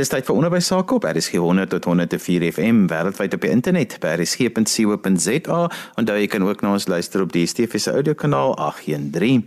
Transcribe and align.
Dis 0.00 0.08
tyd 0.08 0.24
vir 0.24 0.38
onderwys 0.40 0.70
sake 0.70 0.94
op 0.96 1.04
RSG 1.04 1.36
100 1.36 1.68
tot 1.68 1.84
104 1.84 2.46
FM 2.46 2.86
wêreldwyd 2.88 3.34
op 3.36 3.42
die 3.44 3.50
internet 3.52 3.98
by 4.00 4.14
rsg.co.za 4.16 5.58
en 6.00 6.06
daar 6.08 6.16
jy 6.16 6.30
kan 6.32 6.46
ook 6.46 6.62
na 6.64 6.70
ons 6.78 6.86
luister 6.88 7.20
op 7.20 7.34
die 7.34 7.42
DSTV 7.44 7.76
se 7.76 7.92
audiokanaal 7.92 8.54
813. 8.56 9.42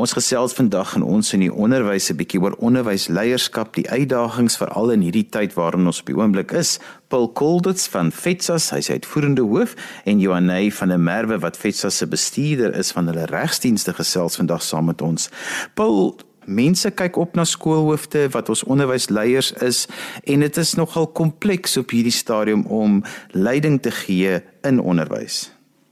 Ons 0.00 0.14
gesels 0.16 0.56
vandag 0.56 0.94
in 0.96 1.04
ons 1.04 1.34
in 1.36 1.44
die 1.44 1.50
onderwys 1.52 2.08
'n 2.08 2.16
bietjie 2.16 2.40
oor 2.40 2.56
onderwysleierskap, 2.56 3.74
die 3.76 3.84
uitdagings 3.90 4.56
veral 4.56 4.90
in 4.96 5.04
hierdie 5.04 5.28
tyd 5.28 5.52
waarin 5.52 5.84
ons 5.84 6.00
op 6.00 6.06
die 6.06 6.16
oomblik 6.16 6.56
is. 6.56 6.78
Paul 7.08 7.28
Kolditz 7.28 7.86
van 7.88 8.10
FETSAS, 8.10 8.70
hy 8.70 8.78
is 8.78 8.90
uitvoerende 8.90 9.42
hoof 9.42 9.76
en 10.04 10.18
Johanay 10.18 10.70
van 10.70 10.88
der 10.88 11.00
Merwe 11.00 11.38
wat 11.38 11.56
FETSAS 11.56 11.96
se 11.96 12.06
bestuurder 12.06 12.74
is 12.74 12.92
van 12.92 13.06
hulle 13.06 13.26
regsdienste 13.26 13.92
gesels 13.92 14.36
vandag 14.36 14.62
saam 14.62 14.84
met 14.84 15.02
ons. 15.02 15.28
Paul 15.74 16.16
mense 16.50 16.90
kyk 16.90 17.16
op 17.16 17.38
na 17.38 17.46
skoolhoofde 17.48 18.26
wat 18.34 18.50
ons 18.52 18.64
onderwysleiers 18.66 19.52
is 19.62 19.86
en 20.26 20.42
dit 20.44 20.56
is 20.56 20.74
nogal 20.74 21.06
kompleks 21.06 21.78
op 21.80 21.94
hierdie 21.94 22.14
stadium 22.14 22.66
om 22.66 23.02
leiding 23.32 23.80
te 23.82 23.94
gee 24.02 24.40
in 24.66 24.82
onderwys. 24.82 25.48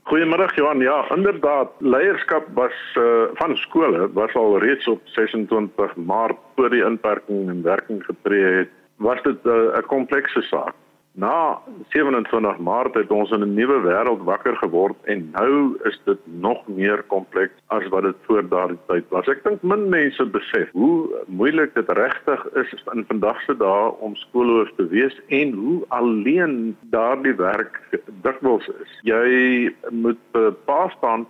Goeiemôre 0.09 0.47
Johan. 0.55 0.79
Ja, 0.81 1.05
inderdaad, 1.15 1.69
leierskap 1.79 2.47
was 2.57 2.73
uh, 2.97 3.29
van 3.33 3.55
skole 3.57 4.09
was 4.13 4.33
al 4.33 4.57
reeds 4.59 4.87
op 4.87 5.01
26 5.05 5.95
Maart 5.95 6.37
voor 6.55 6.69
die 6.69 6.83
inperking 6.83 7.49
in 7.49 7.61
werking 7.61 8.01
getree 8.05 8.43
het, 8.43 8.69
was 8.95 9.21
dit 9.21 9.45
eh, 9.45 9.53
'n 9.53 9.77
uh, 9.77 9.87
komplekse 9.87 10.41
saak. 10.41 10.73
Na 11.19 11.59
27 11.91 12.59
Maart 12.63 12.93
het 12.95 13.09
ons 13.11 13.31
in 13.35 13.43
'n 13.43 13.53
nuwe 13.53 13.77
wêreld 13.83 14.21
wakker 14.23 14.55
geword 14.57 14.95
en 15.03 15.29
nou 15.31 15.77
is 15.83 16.01
dit 16.05 16.19
nog 16.23 16.67
meer 16.67 17.03
kompleks 17.03 17.53
as 17.67 17.87
wat 17.87 18.03
dit 18.03 18.15
voor 18.27 18.47
daardie 18.47 18.77
tyd 18.87 19.03
was. 19.09 19.27
Ek 19.27 19.43
dink 19.43 19.61
min 19.61 19.89
mense 19.89 20.25
besef 20.25 20.71
hoe 20.71 21.09
moeilik 21.27 21.73
dit 21.75 21.91
regtig 21.91 22.45
is 22.55 22.71
in 22.93 23.03
vandag 23.07 23.41
se 23.41 23.57
dae 23.57 23.91
om 23.99 24.15
skoolhoof 24.15 24.71
te 24.77 24.87
wees 24.87 25.19
en 25.27 25.51
hoe 25.53 25.83
alleen 25.87 26.77
daardie 26.81 27.35
werk 27.35 27.81
dikwels 28.23 28.67
is. 28.67 28.91
Jy 29.03 29.73
moet 29.91 30.23
pas 30.65 30.91
staan 30.91 31.27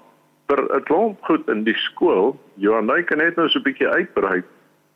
vir 0.47 0.61
'n 0.75 0.83
klomp 0.83 1.17
goed 1.21 1.49
in 1.49 1.63
die 1.63 1.77
skool. 1.77 2.37
Johanay 2.53 3.03
kan 3.03 3.17
net 3.17 3.35
nou 3.35 3.49
so 3.49 3.59
'n 3.59 3.63
bietjie 3.63 3.89
uitbrei 3.89 4.43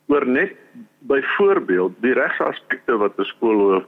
oor 0.06 0.26
net 0.26 0.54
byvoorbeeld 0.98 1.92
die 2.00 2.12
regsaspekte 2.12 2.96
wat 2.96 3.18
'n 3.18 3.24
skoolhoof 3.24 3.84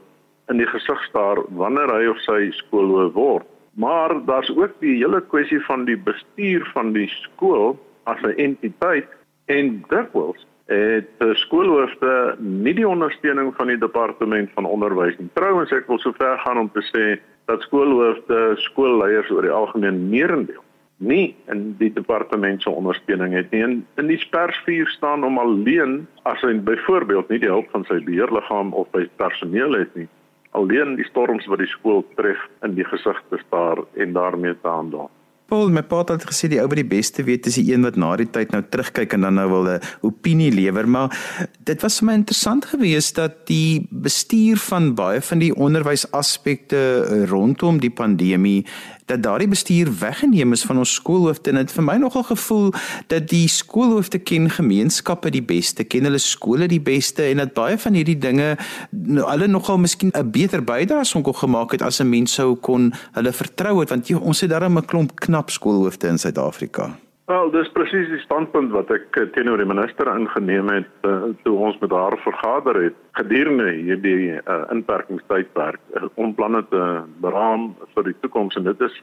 in 0.48 0.60
die 0.62 0.68
gesig 0.70 1.02
staar 1.08 1.42
wanneer 1.58 1.90
hy 1.90 2.06
of 2.10 2.20
sy 2.24 2.50
skoolhoof 2.60 3.14
word. 3.14 3.46
Maar 3.76 4.14
daar's 4.24 4.50
ook 4.56 4.78
die 4.80 4.96
hele 4.96 5.20
kwessie 5.20 5.60
van 5.66 5.84
die 5.84 5.98
bestuur 5.98 6.64
van 6.72 6.92
die 6.96 7.08
skool 7.12 7.76
as 8.04 8.20
'n 8.22 8.36
entiteit 8.36 9.08
en 9.46 9.84
dikwels 9.88 10.46
het 10.66 11.10
skoolhoofde 11.18 12.36
nie 12.38 12.74
die 12.74 12.88
ondersteuning 12.88 13.54
van 13.54 13.66
die 13.66 13.78
departement 13.78 14.50
van 14.54 14.64
onderwys 14.64 15.18
nie. 15.18 15.28
Trouwens 15.32 15.72
ek 15.72 15.86
wil 15.86 15.98
sover 15.98 16.38
gaan 16.38 16.58
om 16.58 16.70
te 16.72 16.82
sê 16.82 17.20
dat 17.46 17.62
skoolhoofde 17.62 18.54
skoolleiers 18.56 19.30
oor 19.30 19.42
die 19.42 19.50
algemeen 19.50 20.08
meerendeel 20.08 20.64
nie 20.98 21.36
in 21.52 21.76
die 21.78 21.92
departement 21.92 22.62
se 22.62 22.70
ondersteuning 22.70 23.34
het 23.34 23.50
nie. 23.50 23.62
In, 23.62 23.86
in 23.94 24.06
die 24.06 24.20
persvuur 24.30 24.88
staan 24.88 25.24
om 25.24 25.38
alleen 25.38 26.06
as 26.22 26.40
hy 26.40 26.54
byvoorbeeld 26.54 27.28
nie 27.28 27.38
die 27.38 27.52
hulp 27.52 27.70
van 27.70 27.84
sy 27.84 28.00
beheerliggaam 28.02 28.72
of 28.72 28.90
by 28.90 29.04
personeel 29.16 29.76
het 29.76 29.94
nie 29.94 30.08
alleen 30.56 30.96
die 30.96 31.08
storms 31.10 31.46
wat 31.52 31.60
die 31.60 31.70
skool 31.70 32.02
tref 32.16 32.40
in 32.64 32.74
die 32.78 32.86
gesig 32.88 33.20
te 33.30 33.38
staar 33.46 33.84
en 34.00 34.16
daarmee 34.16 34.56
te 34.62 34.68
handel. 34.68 35.10
Paul, 35.46 35.68
my 35.70 35.84
pa 35.86 36.00
het 36.08 36.24
gesê 36.26 36.48
die 36.50 36.58
ou 36.58 36.66
wat 36.66 36.80
die 36.80 36.88
beste 36.90 37.22
weet 37.22 37.46
is 37.46 37.54
die 37.60 37.68
een 37.68 37.86
wat 37.86 37.94
na 38.00 38.08
die 38.18 38.26
tyd 38.34 38.50
nou 38.50 38.64
terugkyk 38.66 39.12
en 39.14 39.28
dan 39.28 39.36
nou 39.38 39.46
wil 39.52 39.68
'n 39.76 39.80
opinie 40.02 40.50
lewer, 40.50 40.88
maar 40.88 41.14
dit 41.62 41.82
was 41.82 42.00
vir 42.00 42.06
my 42.06 42.14
interessant 42.18 42.64
geweest 42.64 43.14
dat 43.14 43.46
die 43.46 43.86
bestuur 43.90 44.56
van 44.56 44.94
baie 44.94 45.20
van 45.20 45.38
die 45.38 45.54
onderwysaspekte 45.54 47.26
rondom 47.30 47.78
die 47.78 47.94
pandemie 47.94 48.66
dat 49.06 49.22
daardie 49.22 49.48
bestuur 49.48 49.90
weggeneem 49.98 50.52
is 50.52 50.64
van 50.66 50.78
ons 50.78 50.94
skoolhoofde 50.98 51.50
en 51.50 51.60
dit 51.62 51.72
vir 51.72 51.86
my 51.86 51.96
nogal 52.02 52.26
gevoel 52.26 52.72
dat 53.12 53.28
die 53.30 53.46
skoolhoofde 53.48 54.18
ken 54.18 54.50
gemeenskappe 54.50 55.30
die 55.30 55.42
beste, 55.42 55.84
ken 55.84 56.08
hulle 56.08 56.20
skole 56.22 56.68
die 56.70 56.82
beste 56.82 57.22
en 57.30 57.42
dat 57.42 57.54
baie 57.54 57.78
van 57.78 57.94
hierdie 57.98 58.18
dinge 58.18 58.56
nou, 58.90 59.24
hulle 59.30 59.46
nogal 59.46 59.78
miskien 59.78 60.10
'n 60.14 60.30
beter 60.30 60.64
bydrae 60.64 61.04
sou 61.04 61.22
kon 61.22 61.34
gemaak 61.34 61.72
het 61.72 61.82
as 61.82 62.00
'n 62.00 62.10
mens 62.10 62.34
sou 62.34 62.56
kon 62.56 62.92
hulle 63.12 63.32
vertrou 63.32 63.80
het 63.80 63.90
want 63.90 64.08
jy, 64.08 64.16
ons 64.16 64.40
het 64.40 64.50
darem 64.50 64.78
'n 64.78 64.84
klomp 64.84 65.14
knap 65.14 65.50
skoolhoofde 65.50 66.08
in 66.08 66.18
Suid-Afrika. 66.18 67.05
Wel, 67.26 67.48
dis 67.50 67.68
presies 67.74 68.06
die 68.06 68.20
standpunt 68.22 68.70
wat 68.70 68.90
ek 68.94 69.16
eh, 69.18 69.24
teenoor 69.34 69.58
die 69.58 69.66
minister 69.66 70.06
ingeneem 70.12 70.68
het 70.70 71.06
uh, 71.10 71.32
toe 71.42 71.54
ons 71.58 71.78
met 71.80 71.90
haar 71.90 72.14
vergader 72.22 72.78
het 72.84 73.00
gedurende 73.18 73.72
hierdie 73.74 74.36
uh, 74.36 74.60
inperkingstydperk 74.70 75.80
om 76.14 76.36
planne 76.38 76.60
te 76.70 76.82
beraam 77.24 77.72
vir 77.96 78.06
die 78.06 78.14
toekoms 78.22 78.54
en 78.60 78.68
dit 78.68 78.84
is 78.86 79.00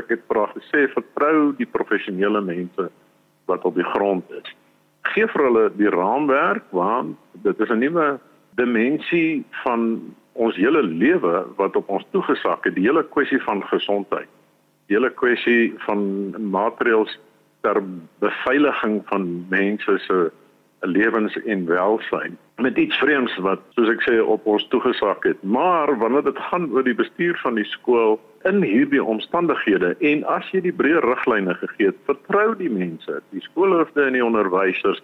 ek 0.00 0.08
het 0.14 0.24
vrae 0.32 0.48
gesê 0.54 0.86
vertrou 0.94 1.50
die 1.58 1.68
professionele 1.68 2.40
mense 2.48 2.88
wat 3.52 3.68
op 3.68 3.76
die 3.76 3.84
grond 3.92 4.24
is. 4.40 4.48
Geef 5.12 5.36
vir 5.36 5.44
hulle 5.50 5.66
die 5.76 5.92
raamwerk 5.92 6.64
want 6.72 7.20
dit 7.44 7.60
is 7.60 7.76
'n 7.76 7.84
nuwe 7.84 8.08
dimensie 8.56 9.44
van 9.66 10.00
ons 10.32 10.56
hele 10.56 10.80
lewe 10.80 11.44
wat 11.60 11.76
op 11.76 11.92
ons 11.92 12.08
toegesak 12.16 12.64
het, 12.64 12.74
die 12.74 12.88
hele 12.88 13.04
kwessie 13.04 13.42
van 13.44 13.60
gesondheid. 13.68 14.32
Die 14.88 14.96
hele 14.96 15.12
kwessie 15.12 15.74
van 15.84 16.32
maatreëls 16.40 17.20
ter 17.60 17.82
beveiliging 18.18 19.00
van 19.10 19.46
mense 19.48 19.98
se 20.06 20.18
lewens 20.80 21.36
en 21.44 21.66
welsyn. 21.66 22.36
Met 22.62 22.76
iets 22.78 22.96
vreemds 22.98 23.36
wat 23.44 23.60
soos 23.74 23.90
ek 23.92 24.04
sê 24.06 24.18
op 24.22 24.46
ons 24.46 24.66
toegesak 24.72 25.24
het. 25.24 25.42
Maar 25.42 25.92
wanneer 25.98 26.24
dit 26.28 26.38
gaan 26.50 26.70
oor 26.72 26.84
die 26.84 26.96
bestuur 26.96 27.38
van 27.42 27.58
die 27.58 27.66
skool 27.68 28.20
in 28.46 28.62
hierdie 28.62 29.02
omstandighede 29.02 29.94
en 30.06 30.24
as 30.30 30.46
jy 30.54 30.62
die 30.66 30.74
breë 30.74 31.02
riglyne 31.04 31.54
gegee 31.62 31.90
het 31.90 31.98
vertrou 32.08 32.54
die 32.58 32.70
mense 32.70 33.20
die 33.34 33.42
skoolhoofde 33.48 34.06
en 34.06 34.18
die 34.18 34.24
onderwysers 34.24 35.02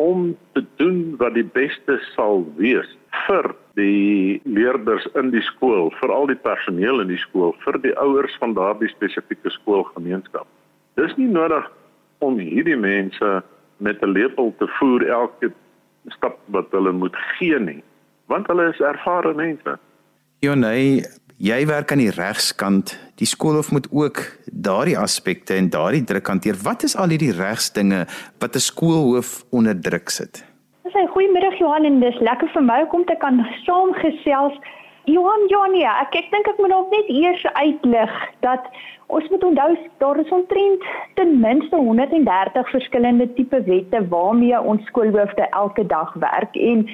om 0.00 0.30
te 0.56 0.62
doen 0.80 1.16
wat 1.20 1.34
die 1.36 1.46
beste 1.56 1.98
sal 2.14 2.46
wees 2.60 2.88
vir 3.26 3.50
die 3.80 4.38
leerders 4.48 5.04
in 5.20 5.32
die 5.34 5.44
skool 5.50 5.90
vir 5.98 6.14
al 6.14 6.30
die 6.30 6.38
personeel 6.48 7.02
in 7.04 7.12
die 7.12 7.20
skool 7.20 7.52
vir 7.64 7.80
die 7.84 7.94
ouers 8.00 8.36
van 8.40 8.56
daardie 8.56 8.90
spesifieke 8.94 9.52
skoolgemeenskap. 9.58 10.46
Dis 10.96 11.12
nie 11.20 11.28
nodig 11.30 11.68
om 12.18 12.38
hierdie 12.38 12.76
mense 12.76 13.42
met 13.76 14.02
'n 14.02 14.12
lepel 14.12 14.54
te 14.58 14.66
voer 14.78 15.06
elke 15.08 15.52
stap 16.08 16.38
wat 16.46 16.66
hulle 16.70 16.92
moet 16.92 17.16
gee 17.38 17.58
nie 17.58 17.82
want 18.28 18.46
hulle 18.46 18.68
is 18.68 18.80
ervare 18.84 19.34
mense. 19.34 19.78
Ja 20.44 20.54
nee, 20.54 21.02
jy 21.42 21.58
werk 21.66 21.92
aan 21.92 22.02
die 22.02 22.14
regskant. 22.14 22.94
Die 23.18 23.26
skoolhof 23.26 23.72
moet 23.74 23.88
ook 23.90 24.20
daardie 24.52 24.98
aspekte 24.98 25.56
en 25.56 25.70
daardie 25.72 26.04
druk 26.04 26.26
hanteer. 26.26 26.58
Wat 26.62 26.84
is 26.86 26.96
al 26.96 27.14
hierdie 27.14 27.32
regsdinge 27.32 28.04
wat 28.38 28.54
'n 28.54 28.66
skoolhoof 28.70 29.44
onder 29.50 29.80
druk 29.80 30.10
sit? 30.10 30.44
Dis 30.84 30.94
'n 30.94 31.08
goeiemiddag 31.14 31.58
Johan 31.58 31.84
en 31.84 32.00
dis 32.00 32.20
lekker 32.20 32.48
vir 32.48 32.62
my 32.62 32.86
om 32.90 33.04
te 33.04 33.16
kan 33.18 33.46
saamgesels. 33.64 34.56
Johan 35.04 35.48
Johan 35.48 35.74
ja, 35.74 36.00
ek 36.00 36.14
ek 36.14 36.30
dink 36.30 36.46
ek 36.46 36.58
moet 36.58 36.68
nog 36.68 36.90
net 36.90 37.08
eers 37.08 37.44
uitlig 37.52 38.12
dat 38.40 38.62
Ons 39.08 39.28
moet 39.32 39.44
onthou 39.44 39.76
daar 39.98 40.18
is 40.20 40.32
omtrent 40.36 40.82
ten 41.14 41.40
minste 41.40 41.76
130 41.76 42.70
verskillende 42.70 43.32
tipe 43.32 43.62
wette 43.64 44.08
waarmee 44.08 44.60
ons 44.60 44.84
skoolhoofde 44.84 45.46
elke 45.48 45.86
dag 45.86 46.12
werk 46.24 46.56
en 46.72 46.84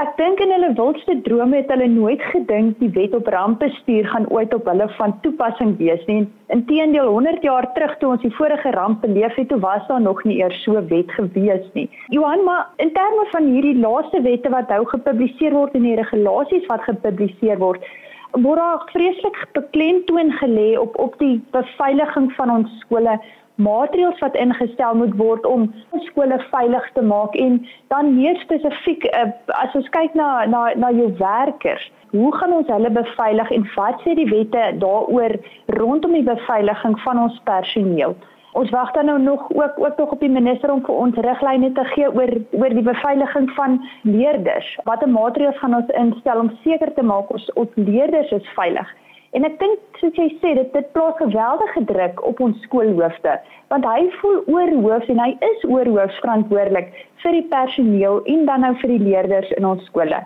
ek 0.00 0.14
dink 0.16 0.40
in 0.40 0.54
hulle 0.54 0.70
wildste 0.78 1.18
drome 1.26 1.58
het 1.58 1.68
hulle 1.74 1.90
nooit 1.92 2.24
gedink 2.32 2.80
die 2.80 2.90
wet 2.96 3.14
op 3.18 3.28
rampbestuur 3.34 4.08
gaan 4.08 4.28
ooit 4.32 4.54
op 4.56 4.72
hulle 4.72 4.88
van 4.96 5.16
toepassing 5.20 5.76
wees 5.82 6.04
nie. 6.08 6.22
Inteendeel 6.56 7.12
100 7.12 7.44
jaar 7.44 7.68
terug 7.76 7.96
toe 8.00 8.14
ons 8.14 8.24
die 8.24 8.34
vorige 8.38 8.72
ramp 8.78 9.04
beleef 9.04 9.36
het, 9.36 9.50
toe 9.52 9.60
was 9.60 9.84
daar 9.88 10.00
nog 10.00 10.22
nie 10.24 10.38
eers 10.40 10.62
so 10.64 10.80
wet 10.94 11.12
gewees 11.18 11.66
nie. 11.74 11.90
Johan, 12.14 12.44
maar 12.48 12.70
in 12.76 12.94
terme 12.96 13.26
van 13.34 13.52
hierdie 13.52 13.76
laaste 13.82 14.22
wette 14.24 14.54
wat 14.54 14.72
nou 14.72 14.86
gepubliseer 14.94 15.58
word 15.58 15.76
en 15.76 15.84
die 15.90 15.98
regulasies 16.00 16.70
wat 16.72 16.88
gepubliseer 16.88 17.60
word, 17.60 17.84
word 18.32 18.90
vreeslik 18.92 19.36
beklemtoon 19.52 20.32
gelê 20.38 20.78
op 20.78 20.98
op 20.98 21.18
die 21.18 21.40
beveiliging 21.50 22.32
van 22.38 22.50
ons 22.50 22.80
skole. 22.80 23.20
Maatreëls 23.60 24.20
wat 24.24 24.36
ingestel 24.40 24.94
moet 24.96 25.16
word 25.16 25.46
om 25.46 25.66
skole 26.06 26.38
veilig 26.50 26.90
te 26.92 27.02
maak 27.02 27.34
en 27.36 27.58
dan 27.92 28.14
meer 28.16 28.38
spesifiek 28.40 29.04
uh, 29.10 29.26
as 29.60 29.74
ons 29.76 29.88
kyk 29.96 30.14
na 30.14 30.46
na 30.48 30.62
na 30.74 30.90
jou 30.96 31.10
werkers 31.18 31.90
hoe 32.10 32.32
gaan 32.36 32.52
ons 32.56 32.72
hulle 32.72 32.90
beveilig 32.90 33.50
en 33.50 33.66
wat 33.74 34.00
sê 34.04 34.14
die 34.18 34.30
wette 34.30 34.64
daaroor 34.82 35.36
rondom 35.76 36.16
die 36.16 36.26
beveiliging 36.26 36.96
van 37.04 37.20
ons 37.26 37.36
personeel 37.44 38.16
Ons 38.52 38.70
wag 38.74 38.90
dan 38.92 39.06
nou 39.06 39.18
nog 39.22 39.50
ook 39.50 39.78
ook 39.78 39.96
nog 39.96 40.10
op 40.10 40.20
die 40.20 40.30
minister 40.30 40.72
om 40.72 40.80
vir 40.86 40.94
ons 40.94 41.18
riglyne 41.26 41.72
te 41.72 41.84
gee 41.92 42.08
oor 42.08 42.32
oor 42.50 42.74
die 42.74 42.86
beveiliging 42.86 43.50
van 43.58 43.78
leerders. 44.02 44.72
Watter 44.84 45.08
maatreëls 45.08 45.58
gaan 45.58 45.76
ons 45.78 45.92
instel 46.02 46.38
om 46.38 46.50
seker 46.64 46.90
te 46.94 47.02
maak 47.02 47.30
ons 47.30 47.46
ons 47.52 47.78
leerders 47.78 48.32
is 48.34 48.50
veilig? 48.56 48.90
En 49.38 49.46
ek 49.46 49.60
dink 49.60 50.00
soos 50.00 50.16
jy 50.18 50.26
sê 50.42 50.56
dit 50.58 50.72
dit 50.74 50.92
plaas 50.96 51.14
geweldige 51.20 51.84
druk 51.92 52.24
op 52.26 52.40
ons 52.42 52.62
skoolhoofde 52.66 53.36
want 53.70 53.86
hy 53.86 54.08
voel 54.18 54.40
oorhoofs 54.50 55.12
en 55.14 55.22
hy 55.22 55.30
is 55.46 55.66
oorhoofs 55.68 56.18
verantwoordelik 56.24 56.90
vir 57.22 57.36
die 57.38 57.46
personeel 57.52 58.18
en 58.34 58.42
dan 58.48 58.66
nou 58.66 58.72
vir 58.82 58.96
die 58.96 59.04
leerders 59.04 59.52
in 59.60 59.68
ons 59.68 59.84
skole. 59.86 60.18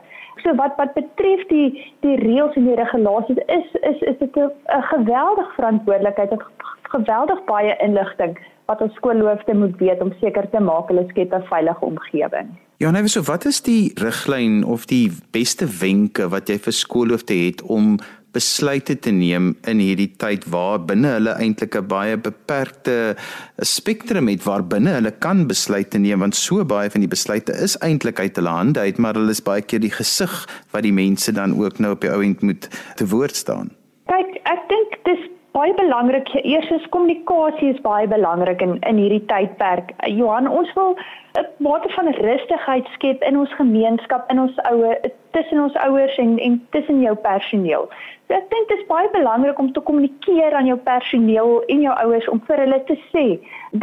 So 0.43 0.55
wat 0.55 0.77
wat 0.77 0.95
betref 0.95 1.47
die 1.49 1.69
die 2.01 2.17
reëls 2.17 2.57
en 2.59 2.67
die 2.71 2.81
regulasies 2.81 3.39
is 3.47 3.69
is 3.83 4.01
is 4.01 4.19
dit 4.19 4.37
'n 4.37 4.83
geweldige 4.91 5.53
verantwoordelikheid 5.57 6.31
en 6.31 6.43
geweldig 6.83 7.45
baie 7.45 7.77
inligting 7.77 8.39
wat 8.67 8.81
ons 8.81 8.95
skoolhoofde 8.95 9.55
moet 9.55 9.77
weet 9.79 10.01
om 10.01 10.13
seker 10.21 10.51
te 10.51 10.61
maak 10.61 10.89
hulle 10.89 11.07
skep 11.09 11.33
'n 11.35 11.47
veilige 11.51 11.85
omgewing. 11.85 12.49
Ja, 12.77 12.91
nou 12.91 13.09
so 13.09 13.23
wat 13.23 13.45
is 13.45 13.63
die 13.63 13.93
riglyn 13.95 14.65
of 14.65 14.87
die 14.87 15.11
beste 15.31 15.67
wenke 15.81 16.29
wat 16.29 16.49
jy 16.49 16.59
vir 16.59 16.73
skoolhoofde 16.73 17.35
het 17.35 17.63
om 17.63 17.99
besluite 18.35 18.97
te 18.99 19.13
neem 19.15 19.53
in 19.71 19.81
hierdie 19.83 20.11
tyd 20.21 20.45
waar 20.53 20.83
binne 20.89 21.15
hulle 21.17 21.37
eintlik 21.39 21.77
'n 21.81 21.89
baie 21.89 22.17
beperkte 22.17 23.17
spektrum 23.59 24.29
het 24.29 24.45
waar 24.45 24.65
binne 24.75 24.97
hulle 24.99 25.13
kan 25.27 25.47
besluite 25.47 25.99
neem 25.99 26.21
want 26.21 26.35
so 26.35 26.65
baie 26.65 26.91
van 26.91 27.01
die 27.01 27.13
besluite 27.17 27.53
is 27.67 27.79
eintlik 27.81 28.21
uit 28.21 28.37
hulle 28.37 28.57
hande 28.59 28.81
uit 28.81 28.99
maar 28.99 29.15
hulle 29.15 29.31
is 29.31 29.43
baie 29.43 29.63
keer 29.63 29.81
die 29.81 29.95
gesig 30.01 30.35
wat 30.73 30.83
die 30.83 30.93
mense 30.93 31.33
dan 31.33 31.55
ook 31.61 31.79
nou 31.79 31.93
op 31.95 32.01
die 32.01 32.11
ou 32.11 32.23
end 32.23 32.43
moet 32.43 32.69
te 32.97 33.07
woord 33.09 33.37
staan. 33.37 33.71
Kyk, 34.11 34.37
ek 34.45 34.69
dink 34.69 34.99
dis 35.09 35.23
baie 35.55 35.75
belangrik. 35.79 36.29
Eerstens 36.43 36.87
kommunikasie 36.91 37.71
is 37.75 37.83
baie 37.87 38.09
belangrik 38.11 38.63
in 38.67 38.79
in 38.91 38.99
hierdie 38.99 39.25
tydperk. 39.31 39.95
Johan, 40.11 40.49
ons 40.49 40.73
wil 40.75 40.97
'n 41.39 41.47
mate 41.59 41.89
van 41.97 42.09
rustigheid 42.15 42.87
skep 42.95 43.23
in 43.23 43.39
ons 43.39 43.55
gemeenskap, 43.61 44.31
in 44.31 44.41
ons 44.41 44.57
ouer 44.71 44.99
tussen 45.35 45.61
ons 45.63 45.77
ouers 45.85 46.17
en 46.23 46.37
en 46.39 46.59
tussen 46.77 47.01
jou 47.03 47.15
personeel. 47.27 47.89
So 48.27 48.37
ek 48.39 48.47
dink 48.53 48.71
dit 48.71 48.81
is 48.81 48.87
baie 48.89 49.11
belangrik 49.13 49.59
om 49.61 49.71
te 49.77 49.83
kommunikeer 49.85 50.55
aan 50.57 50.69
jou 50.71 50.79
personeel 50.87 51.59
en 51.75 51.83
jou 51.85 51.95
ouers 52.07 52.29
om 52.33 52.41
vir 52.49 52.63
hulle 52.65 52.81
te 52.89 52.97
sê 53.13 53.25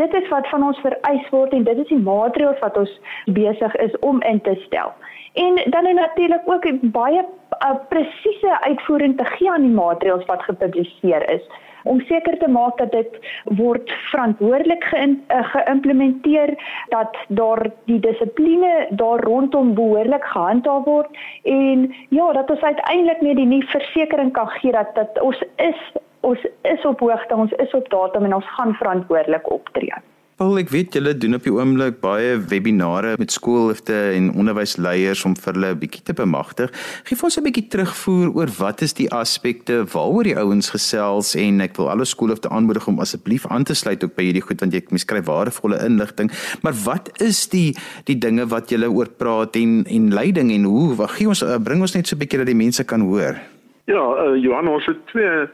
dit 0.01 0.15
is 0.21 0.29
wat 0.33 0.47
van 0.53 0.65
ons 0.71 0.79
vereis 0.85 1.27
word 1.35 1.53
en 1.53 1.67
dit 1.67 1.83
is 1.83 1.91
die 1.91 2.03
maatreëls 2.07 2.61
wat 2.63 2.79
ons 2.81 2.93
besig 3.37 3.75
is 3.85 3.97
om 3.99 4.23
in 4.31 4.41
te 4.47 4.55
stel. 4.65 4.95
En 5.39 5.59
dan 5.75 5.87
is 5.87 5.99
natuurlik 5.99 6.47
ook 6.49 6.65
baie 6.95 7.21
uh, 7.21 7.75
presiese 7.93 8.57
uitvoering 8.67 9.17
te 9.17 9.27
gee 9.35 9.51
aan 9.51 9.67
die 9.67 9.75
maatreëls 9.75 10.25
wat 10.31 10.43
gepubliseer 10.49 11.29
is 11.31 11.45
om 11.83 12.01
seker 12.09 12.37
te 12.37 12.49
maak 12.49 12.77
dat 12.77 12.91
dit 12.91 13.17
word 13.43 13.91
verantwoordelik 14.11 14.83
ge 14.83 15.01
uh, 15.07 15.43
geïmplementeer 15.53 16.55
dat 16.89 17.17
daar 17.27 17.65
die 17.85 17.99
dissipline 17.99 18.87
daar 18.89 19.23
rondom 19.23 19.73
behoorlik 19.73 20.23
gehandhaaf 20.23 20.85
word 20.85 21.17
en 21.43 21.89
ja 22.09 22.31
dat 22.33 22.49
ons 22.49 22.61
uiteindelik 22.61 23.21
net 23.21 23.35
die 23.35 23.45
nie 23.45 23.65
versekering 23.73 24.31
kan 24.33 24.47
gee 24.59 24.71
dat 24.71 24.95
dat 24.95 25.21
ons 25.21 25.43
is 25.55 25.91
ons 26.21 26.45
is 26.61 26.85
op 26.85 26.99
hoogte 26.99 27.35
ons 27.35 27.51
is 27.51 27.73
op 27.73 27.89
datum 27.89 28.25
en 28.25 28.35
ons 28.35 28.49
gaan 28.57 28.73
verantwoordelik 28.73 29.51
optree. 29.51 29.93
Paul, 30.41 30.57
ek 30.57 30.71
weet 30.73 30.95
julle 30.97 31.11
doen 31.21 31.37
op 31.37 31.43
die 31.45 31.51
oomblik 31.53 31.99
baie 32.01 32.31
webinare 32.49 33.11
met 33.21 33.29
skoolhoofde 33.29 33.93
en 34.15 34.31
onderwysleiers 34.41 35.21
om 35.29 35.35
vir 35.37 35.53
hulle 35.53 35.69
'n 35.75 35.79
bietjie 35.83 36.01
te 36.01 36.15
bemagtig. 36.17 36.71
Geef 37.05 37.21
ons 37.23 37.37
'n 37.37 37.45
bietjie 37.45 37.67
terugvoer 37.69 38.33
oor 38.33 38.49
wat 38.57 38.81
is 38.81 38.93
die 38.97 39.05
aspekte 39.13 39.85
waaroor 39.93 40.23
die 40.23 40.35
ouens 40.35 40.71
gesels 40.73 41.35
en 41.35 41.61
ek 41.61 41.77
wil 41.77 41.91
alle 41.91 42.05
skoolhoofde 42.05 42.49
aanmoedig 42.49 42.87
om 42.87 42.99
asseblief 42.99 43.45
aan 43.45 43.63
te 43.63 43.75
sluit 43.75 44.03
ook 44.03 44.15
by 44.15 44.23
hierdie 44.23 44.41
goed 44.41 44.59
want 44.59 44.73
jy 44.73 44.81
skryf 44.97 45.25
waardevolle 45.25 45.77
inligting. 45.85 46.31
Maar 46.63 46.73
wat 46.85 47.21
is 47.21 47.47
die 47.47 47.77
die 48.05 48.17
dinge 48.17 48.47
wat 48.47 48.69
julle 48.71 48.89
oor 48.89 49.09
praat 49.09 49.55
en 49.55 49.85
en 49.85 50.13
leiding 50.13 50.51
en 50.51 50.63
hoe? 50.63 50.95
Wag, 50.95 51.17
gee 51.17 51.27
ons 51.27 51.45
bring 51.63 51.81
ons 51.81 51.93
net 51.93 52.07
so 52.07 52.15
'n 52.15 52.19
bietjie 52.19 52.37
dat 52.37 52.47
die 52.47 52.63
mense 52.65 52.83
kan 52.83 53.01
hoor. 53.01 53.37
Ja, 53.85 54.01
uh, 54.25 54.41
Johan, 54.41 54.67
ons 54.67 54.85
het 54.85 55.05
twee 55.05 55.47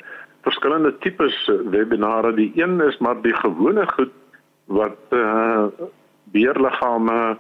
verskillende 0.44 0.96
tipes 1.00 1.52
webinare. 1.72 2.34
Die 2.34 2.52
een 2.56 2.80
is 2.82 2.98
maar 3.00 3.22
die 3.22 3.36
gewone 3.36 3.84
goed 3.98 4.12
wat 4.68 5.00
uh 5.16 5.68
beheerliggame 6.32 7.38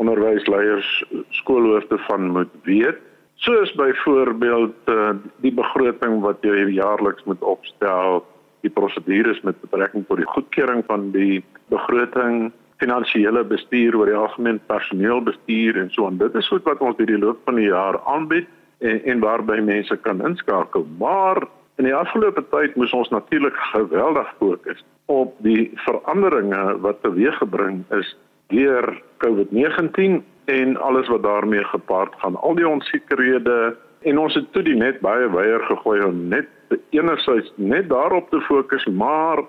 onderwysleiers 0.00 1.04
skoolhoofde 1.28 1.98
van 2.08 2.30
moet 2.30 2.52
weet. 2.62 2.98
Soos 3.34 3.72
byvoorbeeld 3.74 4.74
uh 4.88 5.10
die 5.44 5.52
begroting 5.52 6.20
wat 6.20 6.40
jy 6.40 6.72
jaarliks 6.72 7.24
moet 7.24 7.42
opstel, 7.42 8.24
die 8.62 8.70
prosedures 8.70 9.40
met 9.42 9.60
betrekking 9.60 10.06
tot 10.06 10.22
die 10.22 10.32
goedkeuring 10.34 10.84
van 10.86 11.10
die 11.10 11.44
begroting, 11.68 12.52
finansiële 12.82 13.44
bestuur 13.44 13.96
oor 13.96 14.10
die 14.10 14.18
algemeen 14.18 14.60
personeelbestuur 14.66 15.78
en 15.84 15.90
so 15.90 16.06
aan. 16.06 16.18
Dit 16.18 16.34
is 16.34 16.48
goed 16.48 16.64
wat 16.66 16.80
ons 16.80 16.96
deur 16.96 17.10
die 17.10 17.20
loop 17.20 17.42
van 17.44 17.60
die 17.60 17.68
jaar 17.68 18.00
aanbied 18.10 18.48
en 18.82 19.02
en 19.04 19.20
waarby 19.22 19.60
mense 19.62 19.96
kan 20.06 20.22
inskakel. 20.26 20.86
Maar 20.98 21.44
in 21.82 21.88
die 21.88 21.98
afgelope 21.98 22.44
tyd 22.52 22.76
moes 22.78 22.92
ons 22.94 23.08
natuurlik 23.10 23.56
geweldig 23.72 24.28
fokus 24.38 24.82
op 25.10 25.32
die 25.42 25.72
veranderinge 25.82 26.76
wat 26.84 27.00
teweeggebring 27.02 27.80
is 27.96 28.12
deur 28.54 28.86
COVID-19 29.24 30.20
en 30.52 30.76
alles 30.78 31.08
wat 31.10 31.24
daarmee 31.26 31.64
gepaard 31.64 32.14
gaan. 32.22 32.36
Al 32.38 32.54
die 32.54 32.68
onsekerhede 32.68 33.74
en 34.06 34.18
ons 34.18 34.34
het 34.38 34.46
toe 34.54 34.62
die 34.62 34.76
net 34.78 35.00
baie 35.02 35.26
weier 35.34 35.64
gegooi 35.66 35.98
om 36.06 36.20
net 36.30 36.46
enerzijds 36.94 37.50
net 37.56 37.88
daarop 37.90 38.30
te 38.30 38.40
fokus, 38.46 38.86
maar 38.86 39.42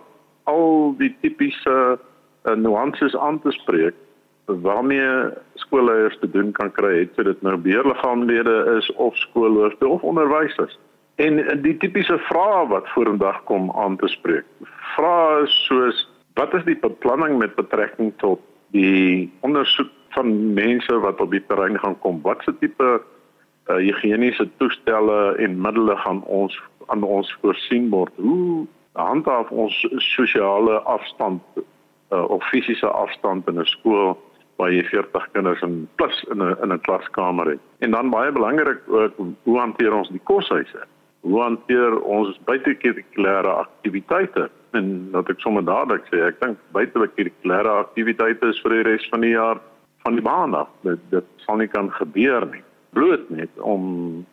al 0.49 0.95
die 0.97 1.11
tipiese 1.21 1.75
uh, 1.93 2.55
nuances 2.57 3.13
aan 3.17 3.37
te 3.45 3.53
spreek 3.59 3.93
waarmee 4.45 5.29
skoolleiers 5.61 6.17
te 6.19 6.29
doen 6.29 6.49
kan 6.51 6.71
kry, 6.71 7.05
het 7.05 7.21
dit 7.29 7.45
nou 7.45 7.55
beheerliggaamlede 7.61 8.57
is 8.79 8.89
of 8.97 9.15
skoolhoofde 9.17 9.87
of 9.87 10.01
onderwysers. 10.01 10.79
En 11.15 11.61
die 11.61 11.77
tipiese 11.77 12.17
vrae 12.17 12.67
wat 12.67 12.89
vorendag 12.89 13.43
kom 13.43 13.71
aan 13.77 13.97
te 13.97 14.07
spreek 14.07 14.45
vrae 14.95 15.47
soos 15.67 16.03
wat 16.37 16.53
is 16.57 16.65
die 16.65 16.77
beplanning 16.81 17.37
met 17.41 17.55
betrekking 17.57 18.13
tot 18.21 18.41
die 18.73 19.29
ondersoek 19.45 19.91
van 20.15 20.53
mense 20.53 20.97
wat 21.01 21.21
op 21.21 21.33
die 21.33 21.43
terrein 21.47 21.77
gaan 21.81 21.97
kom? 22.01 22.21
Wat 22.25 22.41
se 22.45 22.53
tipe 22.61 22.89
uh, 22.97 23.77
higiëniese 23.77 24.47
toestelle 24.61 25.35
en 25.41 25.59
middele 25.61 25.97
gaan 26.05 26.23
ons 26.25 26.57
aan 26.93 27.05
ons 27.05 27.29
voorsien 27.41 27.89
word? 27.93 28.13
Hoe 28.17 28.65
handhaaf 28.97 29.49
ons 29.49 29.77
sosiale 30.13 30.79
afstand 30.89 31.41
uh, 31.57 32.23
of 32.29 32.45
fisiese 32.49 32.89
afstand 32.89 33.47
in 33.49 33.61
'n 33.61 33.69
skool 33.75 34.17
waar 34.57 34.73
jy 34.73 34.83
40 34.89 35.29
kinders 35.33 35.61
in 35.61 35.87
plus 35.95 36.25
in 36.33 36.41
'n 36.41 36.57
in 36.63 36.73
'n 36.73 36.81
klaskamer 36.81 37.49
het? 37.53 37.61
En 37.79 37.91
dan 37.91 38.09
baie 38.09 38.31
belangrik 38.31 38.81
ook 38.87 39.13
hoe 39.43 39.59
hanteer 39.59 39.93
ons 39.93 40.09
die 40.09 40.21
koshuise? 40.23 40.85
Hoe 41.23 41.39
hanteer 41.41 41.99
ons 42.01 42.39
buitekurrikulêre 42.45 43.51
aktiwiteite? 43.67 44.49
en 44.73 45.11
dat 45.13 45.29
ek 45.29 45.41
sommer 45.43 45.65
dadelik 45.65 46.05
sê 46.09 46.21
ek 46.27 46.39
dink 46.41 46.61
buitekurrikulêre 46.75 47.73
aktiwiteite 47.83 48.49
is 48.53 48.61
vir 48.65 48.77
die 48.77 48.85
res 48.89 49.05
van 49.11 49.25
die 49.25 49.33
jaar 49.35 49.61
van 50.05 50.17
die 50.17 50.25
baan 50.25 50.55
af 50.57 50.71
dit 50.87 51.03
dit 51.13 51.27
sal 51.45 51.61
nie 51.61 51.69
kan 51.75 51.91
gebeur 51.99 52.47
nie 52.53 52.63
bloot 52.97 53.29
net 53.33 53.61
om 53.73 53.85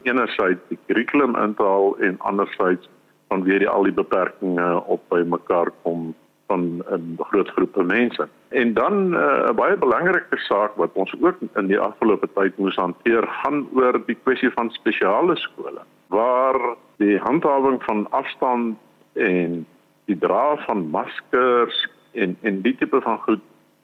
enerzijds 0.09 0.65
die 0.73 0.81
kurrikulum 0.87 1.37
in 1.45 1.55
te 1.59 1.69
haal 1.69 1.95
en 2.09 2.19
anderzijds 2.33 2.89
van 3.29 3.45
weer 3.45 3.63
die 3.63 3.69
al 3.69 3.87
die 3.89 3.97
beperkings 4.01 4.89
op 4.97 5.05
by 5.13 5.21
mekaar 5.37 5.71
kom 5.85 6.11
van 6.51 6.83
'n 6.91 7.15
groot 7.31 7.51
groepe 7.55 7.83
mense. 7.87 8.29
En 8.49 8.75
dan 8.75 9.15
eh, 9.15 9.21
'n 9.23 9.51
uh, 9.51 9.55
baie 9.55 9.77
belangrike 9.77 10.37
saak 10.37 10.75
wat 10.83 10.91
ons 10.93 11.15
ook 11.21 11.37
in 11.55 11.67
die 11.67 11.79
afgelope 11.79 12.29
tyd 12.35 12.59
moes 12.59 12.77
hanteer, 12.77 13.23
gaan 13.43 13.69
oor 13.75 14.01
die 14.07 14.19
kwessie 14.25 14.51
van 14.51 14.71
spesiale 14.71 15.37
skole 15.37 15.83
waar 16.11 16.59
die 16.99 17.19
handhawing 17.19 17.79
van 17.83 18.07
afstand 18.11 18.77
en 19.15 19.67
die 20.11 20.19
dra 20.19 20.57
van 20.67 20.89
maskers 20.91 21.87
en 22.13 22.37
en 22.43 22.61
die 22.67 22.75
tipe 22.77 23.01
van 23.01 23.19
goed 23.27 23.43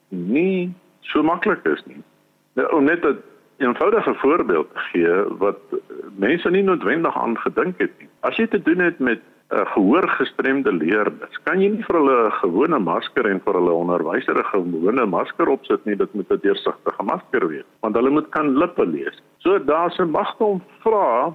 nie 0.09 0.73
so 1.01 1.23
maklik 1.23 1.65
is 1.65 1.83
nie. 1.85 2.03
Nou 2.59 2.67
om 2.75 2.83
net 2.83 3.05
'n 3.05 3.17
eenvoudige 3.57 4.13
voorbeeld 4.13 4.73
te 4.73 4.79
gee 4.91 5.37
wat 5.39 5.59
mense 6.15 6.49
nie 6.49 6.63
noodwendig 6.63 7.17
aan 7.17 7.37
gedink 7.37 7.79
het 7.79 7.91
nie. 7.99 8.09
As 8.19 8.35
jy 8.37 8.47
te 8.47 8.61
doen 8.61 8.79
het 8.79 8.99
met 8.99 9.21
'n 9.49 9.65
gehoorgestremde 9.65 10.71
leerders, 10.71 11.37
kan 11.43 11.61
jy 11.61 11.69
nie 11.69 11.83
vir 11.83 11.95
hulle 11.95 12.27
'n 12.27 12.31
gewone 12.31 12.79
masker 12.79 13.25
en 13.29 13.41
vir 13.45 13.53
hulle 13.53 13.71
onderwyser 13.71 14.37
'n 14.37 14.51
gewone 14.51 15.05
masker 15.05 15.47
opsit 15.47 15.85
nie, 15.85 15.95
dit 15.95 16.13
moet 16.13 16.31
'n 16.31 16.39
deursigtige 16.41 17.03
masker 17.03 17.47
wees, 17.47 17.65
want 17.79 17.95
hulle 17.95 18.09
moet 18.09 18.29
kan 18.29 18.57
lippe 18.57 18.85
lees. 18.85 19.21
So 19.37 19.59
daar's 19.59 19.97
'n 19.99 20.11
magte 20.11 20.43
om 20.43 20.61
vra 20.79 21.33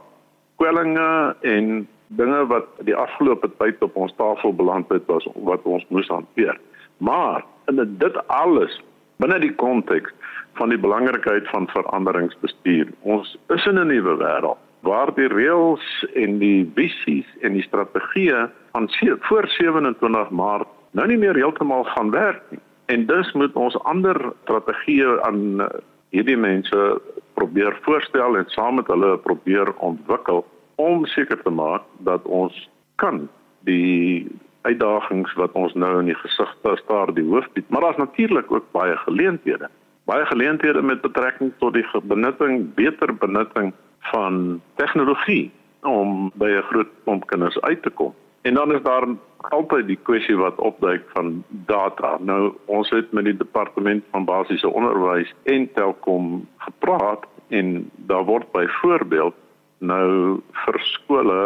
kwellinge 0.63 1.35
en 1.41 1.89
dinge 2.15 2.47
wat 2.47 2.69
die 2.87 2.95
afgelope 2.95 3.51
tyd 3.59 3.83
op 3.83 3.97
ons 3.99 4.15
tafel 4.17 4.55
beland 4.55 4.91
het 4.95 5.07
was 5.11 5.27
wat 5.49 5.65
ons 5.67 5.85
moes 5.91 6.11
hanteer. 6.13 6.59
Maar 7.03 7.43
in 7.67 7.81
dit 7.99 8.19
alles 8.31 8.79
binne 9.23 9.41
die 9.43 9.55
konteks 9.59 10.13
van 10.61 10.71
die 10.71 10.79
belangrikheid 10.79 11.49
van 11.51 11.67
veranderingsbestuur. 11.73 12.93
Ons 13.03 13.35
is 13.55 13.67
in 13.67 13.79
'n 13.79 13.87
nuwe 13.87 14.15
wêreld 14.23 14.61
waar 14.83 15.15
die 15.15 15.29
reëls 15.29 16.07
en 16.15 16.39
die 16.39 16.71
visies 16.75 17.27
en 17.41 17.53
die 17.53 17.63
strategieë 17.63 18.51
van 18.73 18.89
voor 19.21 19.47
27 19.49 20.31
Maart 20.31 20.69
nou 20.91 21.07
nie 21.07 21.19
meer 21.19 21.35
heeltemal 21.35 21.85
gaan 21.85 22.11
werk 22.11 22.43
nie. 22.51 22.61
En 22.87 23.07
dus 23.07 23.33
moet 23.33 23.55
ons 23.55 23.79
ander 23.79 24.33
strategieë 24.45 25.21
aan 25.23 25.69
hierdie 26.11 26.37
mense 26.37 27.01
probeer 27.43 27.79
voorstel 27.83 28.37
en 28.39 28.45
saam 28.55 28.79
met 28.79 28.87
hulle 28.87 29.17
probeer 29.19 29.73
ontwikkel 29.83 30.45
om 30.75 31.07
seker 31.11 31.43
te 31.43 31.51
maak 31.51 31.83
dat 32.07 32.23
ons 32.25 32.55
kan 33.03 33.27
die 33.67 34.29
uitdagings 34.63 35.35
wat 35.41 35.55
ons 35.59 35.75
nou 35.75 35.91
in 35.99 36.11
die 36.13 36.19
gesig 36.23 36.53
staar 36.85 37.11
die 37.15 37.27
hoof 37.27 37.49
bied. 37.57 37.69
Maar 37.69 37.87
daar's 37.87 38.03
natuurlik 38.03 38.53
ook 38.53 38.71
baie 38.71 38.97
geleenthede. 38.97 39.71
Baie 40.07 40.27
geleenthede 40.27 40.83
met 40.83 41.03
betrekking 41.03 41.53
tot 41.59 41.75
die 41.75 41.87
benutting, 42.03 42.75
beter 42.75 43.15
benutting 43.15 43.73
van 44.13 44.61
tegnologie 44.79 45.51
om 45.83 46.31
by 46.35 46.51
'n 46.51 46.69
groot 46.71 46.91
klomp 47.05 47.27
kinders 47.27 47.61
uit 47.61 47.83
te 47.83 47.91
kom. 47.91 48.15
En 48.43 48.55
dan 48.55 48.75
is 48.75 48.83
daar 48.83 49.07
altyd 49.39 49.87
die 49.87 49.99
kwessie 50.03 50.37
wat 50.37 50.59
opduik 50.59 51.03
van 51.15 51.45
data. 51.49 52.19
Nou 52.21 52.55
ons 52.67 52.91
het 52.91 53.13
met 53.13 53.25
die 53.25 53.37
departement 53.37 54.05
van 54.11 54.25
basiese 54.25 54.69
onderwys 54.69 55.35
en 55.43 55.73
Telkom 55.73 56.49
gepraat 56.57 57.27
en 57.53 57.91
daar 58.09 58.25
word 58.25 58.49
byvoorbeeld 58.53 59.37
nou 59.79 60.41
vir 60.65 60.79
skole 60.95 61.43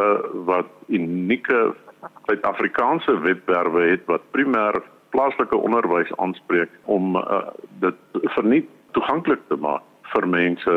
wat 0.48 0.70
unieke 0.92 1.72
Suid-Afrikaanse 2.26 3.16
webwerwe 3.24 3.88
het 3.90 4.04
wat 4.10 4.24
primêr 4.36 4.78
plaaslike 5.14 5.56
onderwys 5.56 6.12
aanspreek 6.22 6.70
om 6.84 7.16
uh, 7.16 7.48
dit 7.82 8.22
verniet 8.36 8.68
toeganklik 8.94 9.42
te 9.48 9.58
maak 9.60 9.84
vir 10.12 10.28
mense 10.30 10.74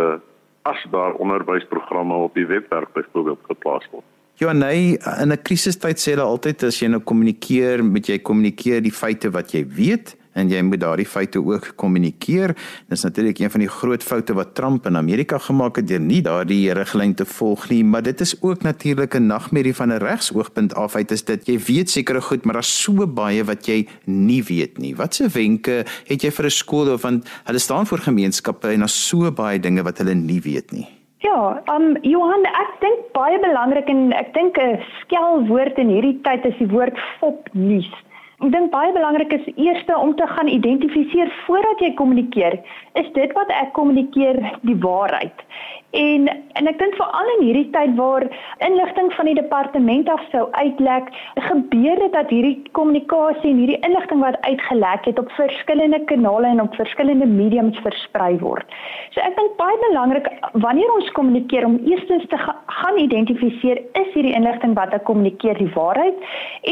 as 0.69 0.85
daar 0.93 1.17
onderwysprogramme 1.21 2.23
op 2.29 2.33
die 2.37 2.47
webwerf 2.47 2.89
byvoorbeeld 2.93 3.43
geplaas 3.51 3.85
word. 3.91 4.05
Ja 4.39 4.53
nee, 4.53 4.97
in 5.21 5.31
'n 5.31 5.41
krisistyd 5.43 5.99
sê 5.99 6.15
hulle 6.15 6.23
altyd 6.23 6.63
as 6.63 6.79
jy 6.79 6.87
nou 6.87 7.01
kommunikeer, 7.03 7.83
moet 7.83 8.07
jy 8.07 8.19
kommunikeer 8.19 8.81
die 8.81 8.95
feite 8.95 9.29
wat 9.29 9.51
jy 9.51 9.65
weet 9.67 10.15
en 10.39 10.49
jy 10.49 10.61
moet 10.65 10.81
daardie 10.81 11.07
feite 11.07 11.41
ook 11.43 11.73
kommunikeer. 11.79 12.55
Dis 12.89 13.03
natuurlik 13.03 13.39
een 13.39 13.51
van 13.51 13.63
die 13.63 13.69
groot 13.69 14.03
foute 14.03 14.33
wat 14.37 14.55
Trump 14.55 14.87
in 14.89 14.97
Amerika 14.97 15.37
gemaak 15.37 15.81
het 15.81 15.87
deur 15.87 15.99
nie 15.99 16.21
daardie 16.25 16.73
riglyn 16.73 17.15
te 17.15 17.25
volg 17.25 17.69
nie, 17.69 17.83
maar 17.83 18.03
dit 18.03 18.21
is 18.21 18.35
ook 18.41 18.63
natuurlik 18.63 19.15
'n 19.15 19.27
nagmerrie 19.27 19.75
van 19.75 19.91
'n 19.91 20.01
regsoogpunt 20.01 20.75
af 20.75 20.95
uit 20.95 21.11
is 21.11 21.23
dit 21.23 21.47
jy 21.47 21.57
weet 21.59 21.89
sekere 21.89 22.21
goed, 22.21 22.45
maar 22.45 22.53
daar's 22.53 22.81
so 22.83 23.07
baie 23.07 23.43
wat 23.43 23.65
jy 23.65 23.87
nie 24.05 24.43
weet 24.43 24.77
nie. 24.77 24.95
Watse 24.95 25.27
wenke 25.27 25.85
het 26.07 26.21
jy 26.21 26.31
vir 26.31 26.45
'n 26.45 26.49
skool 26.49 26.93
of 26.93 27.01
want 27.01 27.29
hulle 27.43 27.59
staan 27.59 27.85
voor 27.85 27.99
gemeenskappe 27.99 28.67
en 28.67 28.79
daar's 28.79 29.07
so 29.07 29.31
baie 29.31 29.59
dinge 29.59 29.83
wat 29.83 29.97
hulle 29.97 30.15
nie 30.15 30.41
weet 30.41 30.71
nie. 30.71 30.87
Ja, 31.19 31.61
um 31.75 31.97
Johan, 32.01 32.45
ek 32.45 32.77
dink 32.79 33.09
baie 33.11 33.39
belangrik 33.43 33.89
en 33.91 34.13
ek 34.15 34.33
dink 34.33 34.57
'n 34.57 34.79
skelwoord 35.01 35.77
in 35.77 35.89
hierdie 35.89 36.19
tyd 36.23 36.45
is 36.45 36.57
die 36.59 36.67
woord 36.67 36.97
fopnuus. 37.19 37.91
Ek 38.39 38.53
dink 38.53 38.69
baie 38.71 38.91
belangrik 38.95 39.33
is 39.35 39.47
eers 39.59 39.81
om 39.99 40.13
te 40.15 40.25
gaan 40.27 40.47
identifiseer 40.47 41.31
voordat 41.43 41.81
jy 41.83 41.89
kommunikeer, 41.99 42.55
is 43.01 43.09
dit 43.17 43.33
wat 43.35 43.49
ek 43.51 43.73
kommunikeer 43.75 44.39
die 44.69 44.77
waarheid. 44.79 45.43
En 45.91 46.29
en 46.59 46.67
ek 46.67 46.77
dink 46.77 46.95
veral 46.99 47.29
in 47.37 47.43
hierdie 47.47 47.69
tyd 47.71 47.93
waar 47.95 48.25
inligting 48.65 49.07
van 49.15 49.27
die 49.29 49.35
departement 49.37 50.09
af 50.11 50.21
sou 50.29 50.43
uitlek, 50.51 51.07
gebeur 51.47 52.01
dit 52.03 52.11
dat 52.13 52.33
hierdie 52.33 52.57
kommunikasie 52.77 53.53
en 53.53 53.61
hierdie 53.61 53.79
inligting 53.87 54.19
wat 54.21 54.37
uitgelek 54.43 55.07
het 55.07 55.21
op 55.21 55.31
verskillende 55.37 56.01
kanale 56.11 56.51
en 56.51 56.61
op 56.61 56.75
verskillende 56.75 57.25
mediums 57.25 57.79
versprei 57.85 58.35
word. 58.43 58.67
So 59.15 59.23
ek 59.23 59.37
dink 59.39 59.55
baie 59.61 59.79
belangrik 59.85 60.27
wanneer 60.65 60.93
ons 60.97 61.09
kommunikeer 61.17 61.65
om 61.65 61.79
eerstens 61.87 62.27
te 62.29 62.37
ga, 62.37 62.57
gaan 62.81 62.99
identifiseer 62.99 63.81
is 64.01 64.13
hierdie 64.13 64.35
inligting 64.35 64.75
wat 64.77 64.93
ek 64.93 65.07
kommunikeer 65.09 65.57
die 65.63 65.71
waarheid 65.77 66.17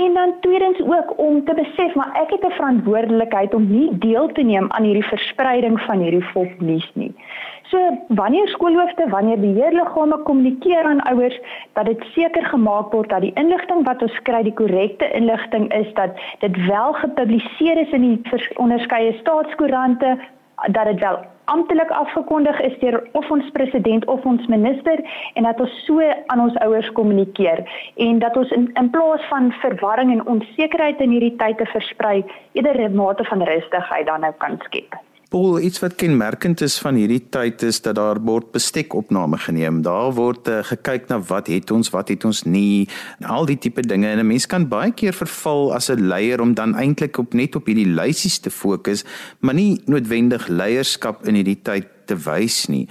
en 0.03 0.19
dan 0.19 0.35
tweedens 0.45 0.83
ook 0.83 1.15
om 1.17 1.41
te 1.47 1.55
besef 1.57 1.95
maar 1.95 2.11
ek 2.21 2.35
het 2.35 2.45
'n 2.45 2.57
verantwoordelikheid 2.59 3.53
om 3.53 3.71
nie 3.71 3.89
deel 3.97 4.27
te 4.35 4.43
neem 4.43 4.67
aan 4.69 4.83
hierdie 4.83 5.09
verspreiding 5.15 5.79
van 5.87 6.03
hierdie 6.03 6.25
volksnuus 6.33 6.91
nie. 6.93 7.13
So 7.69 7.97
wanneer 8.07 8.47
skoolhoofde, 8.47 9.09
wanneer 9.09 9.39
beheerliggame 9.39 10.17
kommunikeer 10.23 10.83
aan 10.83 11.01
ouers 11.01 11.39
dat 11.73 11.85
dit 11.85 12.03
seker 12.13 12.45
gemaak 12.45 12.91
word 12.91 13.09
dat 13.09 13.21
die 13.21 13.33
inligting 13.33 13.83
wat 13.83 14.01
ons 14.01 14.19
kry 14.29 14.43
die 14.43 14.53
korrekte 14.53 15.09
inligting 15.11 15.67
is 15.75 15.89
dat 15.93 16.15
dit 16.39 16.65
wel 16.65 16.93
gepubliseer 16.93 17.81
is 17.81 17.91
in 17.91 18.05
die 18.05 18.45
onderskeie 18.55 19.17
staatskoerante 19.19 20.17
dat 20.71 20.85
dit 20.85 20.99
wel 20.99 21.19
amptelik 21.45 21.89
afgekondig 21.89 22.59
is 22.59 22.79
deur 22.79 23.09
of 23.11 23.31
ons 23.31 23.49
president 23.51 24.05
of 24.05 24.25
ons 24.25 24.47
minister 24.47 25.03
en 25.33 25.43
dat 25.43 25.59
ons 25.59 25.75
so 25.85 25.99
aan 26.27 26.43
ons 26.45 26.55
ouers 26.63 26.91
kommunikeer 26.91 27.63
en 27.95 28.19
dat 28.19 28.37
ons 28.37 28.51
in, 28.51 28.69
in 28.73 28.89
plaas 28.89 29.27
van 29.29 29.51
verwarring 29.59 30.11
en 30.11 30.25
onsekerheid 30.35 31.03
in 31.03 31.15
hierdie 31.15 31.35
tyd 31.35 31.57
te 31.57 31.67
versprei 31.75 32.23
eerder 32.51 32.81
'n 32.87 32.95
mate 32.95 33.23
van 33.23 33.43
rustigheid 33.43 34.05
dan 34.05 34.19
nou 34.19 34.33
kan 34.37 34.59
skep. 34.63 35.06
Paul, 35.27 35.59
iets 35.59 35.81
wat 35.83 35.97
kenmerkend 35.99 36.61
is 36.63 36.77
van 36.79 36.95
hierdie 36.95 37.19
tyd 37.33 37.63
is 37.67 37.81
dat 37.83 37.97
daar 37.99 38.19
word 38.23 38.53
bestekopname 38.55 39.35
geneem. 39.43 39.81
Daar 39.83 40.13
word 40.15 40.47
uh, 40.47 40.61
gekyk 40.63 41.09
na 41.11 41.17
wat 41.27 41.49
het 41.51 41.71
ons, 41.75 41.89
wat 41.91 42.07
het 42.13 42.23
ons 42.23 42.45
nie, 42.47 42.87
al 43.27 43.43
die 43.49 43.57
tipe 43.59 43.83
dinge 43.83 44.07
en 44.07 44.23
'n 44.23 44.27
mens 44.27 44.47
kan 44.47 44.69
baie 44.71 44.93
keer 44.95 45.11
verval 45.11 45.73
as 45.75 45.91
'n 45.91 46.07
leier 46.07 46.39
om 46.39 46.53
dan 46.53 46.75
eintlik 46.75 47.17
op 47.17 47.33
net 47.33 47.55
op 47.55 47.67
hierdie 47.67 47.91
lysies 47.91 48.39
te 48.39 48.49
fokus, 48.49 49.03
maar 49.39 49.53
nie 49.53 49.81
noodwendig 49.85 50.47
leierskap 50.47 51.27
in 51.27 51.35
hierdie 51.35 51.59
tyd 51.61 51.87
te 52.05 52.15
wys 52.15 52.67
nie. 52.67 52.87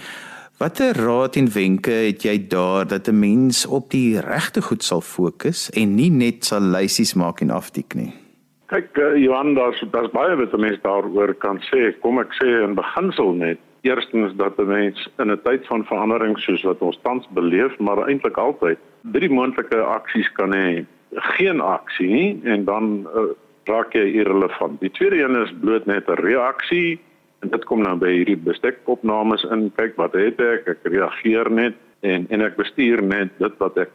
Watter 0.59 0.93
raad 0.93 1.37
en 1.37 1.49
wenke 1.53 1.91
het 1.91 2.23
jy 2.23 2.49
daar 2.49 2.87
dat 2.87 3.09
'n 3.09 3.19
mens 3.19 3.67
op 3.67 3.91
die 3.91 4.21
regte 4.21 4.61
goed 4.61 4.85
sal 4.85 5.01
fokus 5.01 5.71
en 5.71 5.95
nie 5.95 6.11
net 6.11 6.45
sal 6.45 6.61
lysies 6.61 7.15
maak 7.15 7.41
en 7.41 7.51
aftik 7.51 7.95
nie? 7.95 8.26
Kyk 8.67 8.99
uh, 8.99 9.15
Johan, 9.15 9.55
daar's 9.55 9.79
daar's 9.95 10.11
baie 10.11 10.35
wat 10.35 10.55
mense 10.59 10.81
daaroor 10.83 11.35
kan 11.39 11.61
sê. 11.69 11.93
Kom 12.03 12.19
ek 12.19 12.35
sê 12.35 12.49
in 12.65 12.75
beginsel 12.75 13.31
net 13.39 13.61
eerstens 13.87 14.35
dat 14.37 14.59
'n 14.59 14.67
mens 14.67 15.09
in 15.23 15.31
'n 15.31 15.41
tyd 15.45 15.67
van 15.67 15.85
verandering 15.87 16.39
soos 16.39 16.63
wat 16.63 16.83
ons 16.83 16.99
tans 17.03 17.27
beleef, 17.31 17.79
maar 17.79 18.09
eintlik 18.09 18.37
altyd 18.37 18.79
drie 19.13 19.31
moontlike 19.31 19.79
aksies 19.79 20.29
kan 20.33 20.53
hê. 20.53 20.85
Geen 21.15 21.61
aksie 21.61 22.11
nie 22.11 22.41
en 22.45 22.65
dan 22.65 23.07
uh, 23.15 23.31
raak 23.65 23.95
jy 23.95 24.07
irrelevant. 24.19 24.81
Die 24.81 24.91
tweede 24.91 25.23
een 25.23 25.43
is 25.43 25.55
bloot 25.61 25.87
net 25.87 26.09
'n 26.09 26.23
reaksie 26.27 26.99
en 27.43 27.51
dit 27.51 27.65
kom 27.65 27.83
nou 27.83 27.97
by 27.97 28.11
hierdie 28.11 28.37
bestekopnames 28.37 29.45
in. 29.45 29.71
Kyk 29.77 29.97
wat 29.97 30.13
het 30.13 30.41
ek? 30.41 30.69
Ek 30.69 30.79
reageer 30.83 31.51
net 31.51 31.75
en 32.01 32.27
en 32.31 32.43
ek 32.43 32.57
bestuur 32.57 33.03
net 33.03 33.31
dit 33.39 33.55
wat 33.59 33.79
ek 33.79 33.91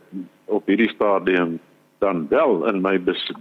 op 0.45 0.67
hierdie 0.67 0.89
stadium 0.89 1.59
dan 2.01 2.25
wel 2.29 2.65
in 2.67 2.81
my 2.81 2.95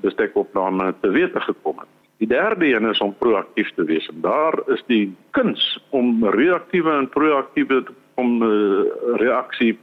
bestekopname 0.05 0.93
te 1.01 1.11
wete 1.11 1.41
gekom 1.41 1.79
het. 1.81 1.89
Die 2.21 2.29
derde 2.29 2.69
een 2.69 2.85
is 2.91 3.01
om 3.01 3.15
proaktief 3.19 3.71
te 3.75 3.85
wees. 3.85 4.09
En 4.13 4.21
daar 4.21 4.59
is 4.67 4.83
die 4.87 5.15
kuns 5.31 5.81
om 5.91 6.25
reaktiewe 6.25 6.93
en 6.93 7.09
proaktiewe 7.09 7.85
om 8.21 8.43
uh, 8.43 8.83
reaksie 9.17 9.79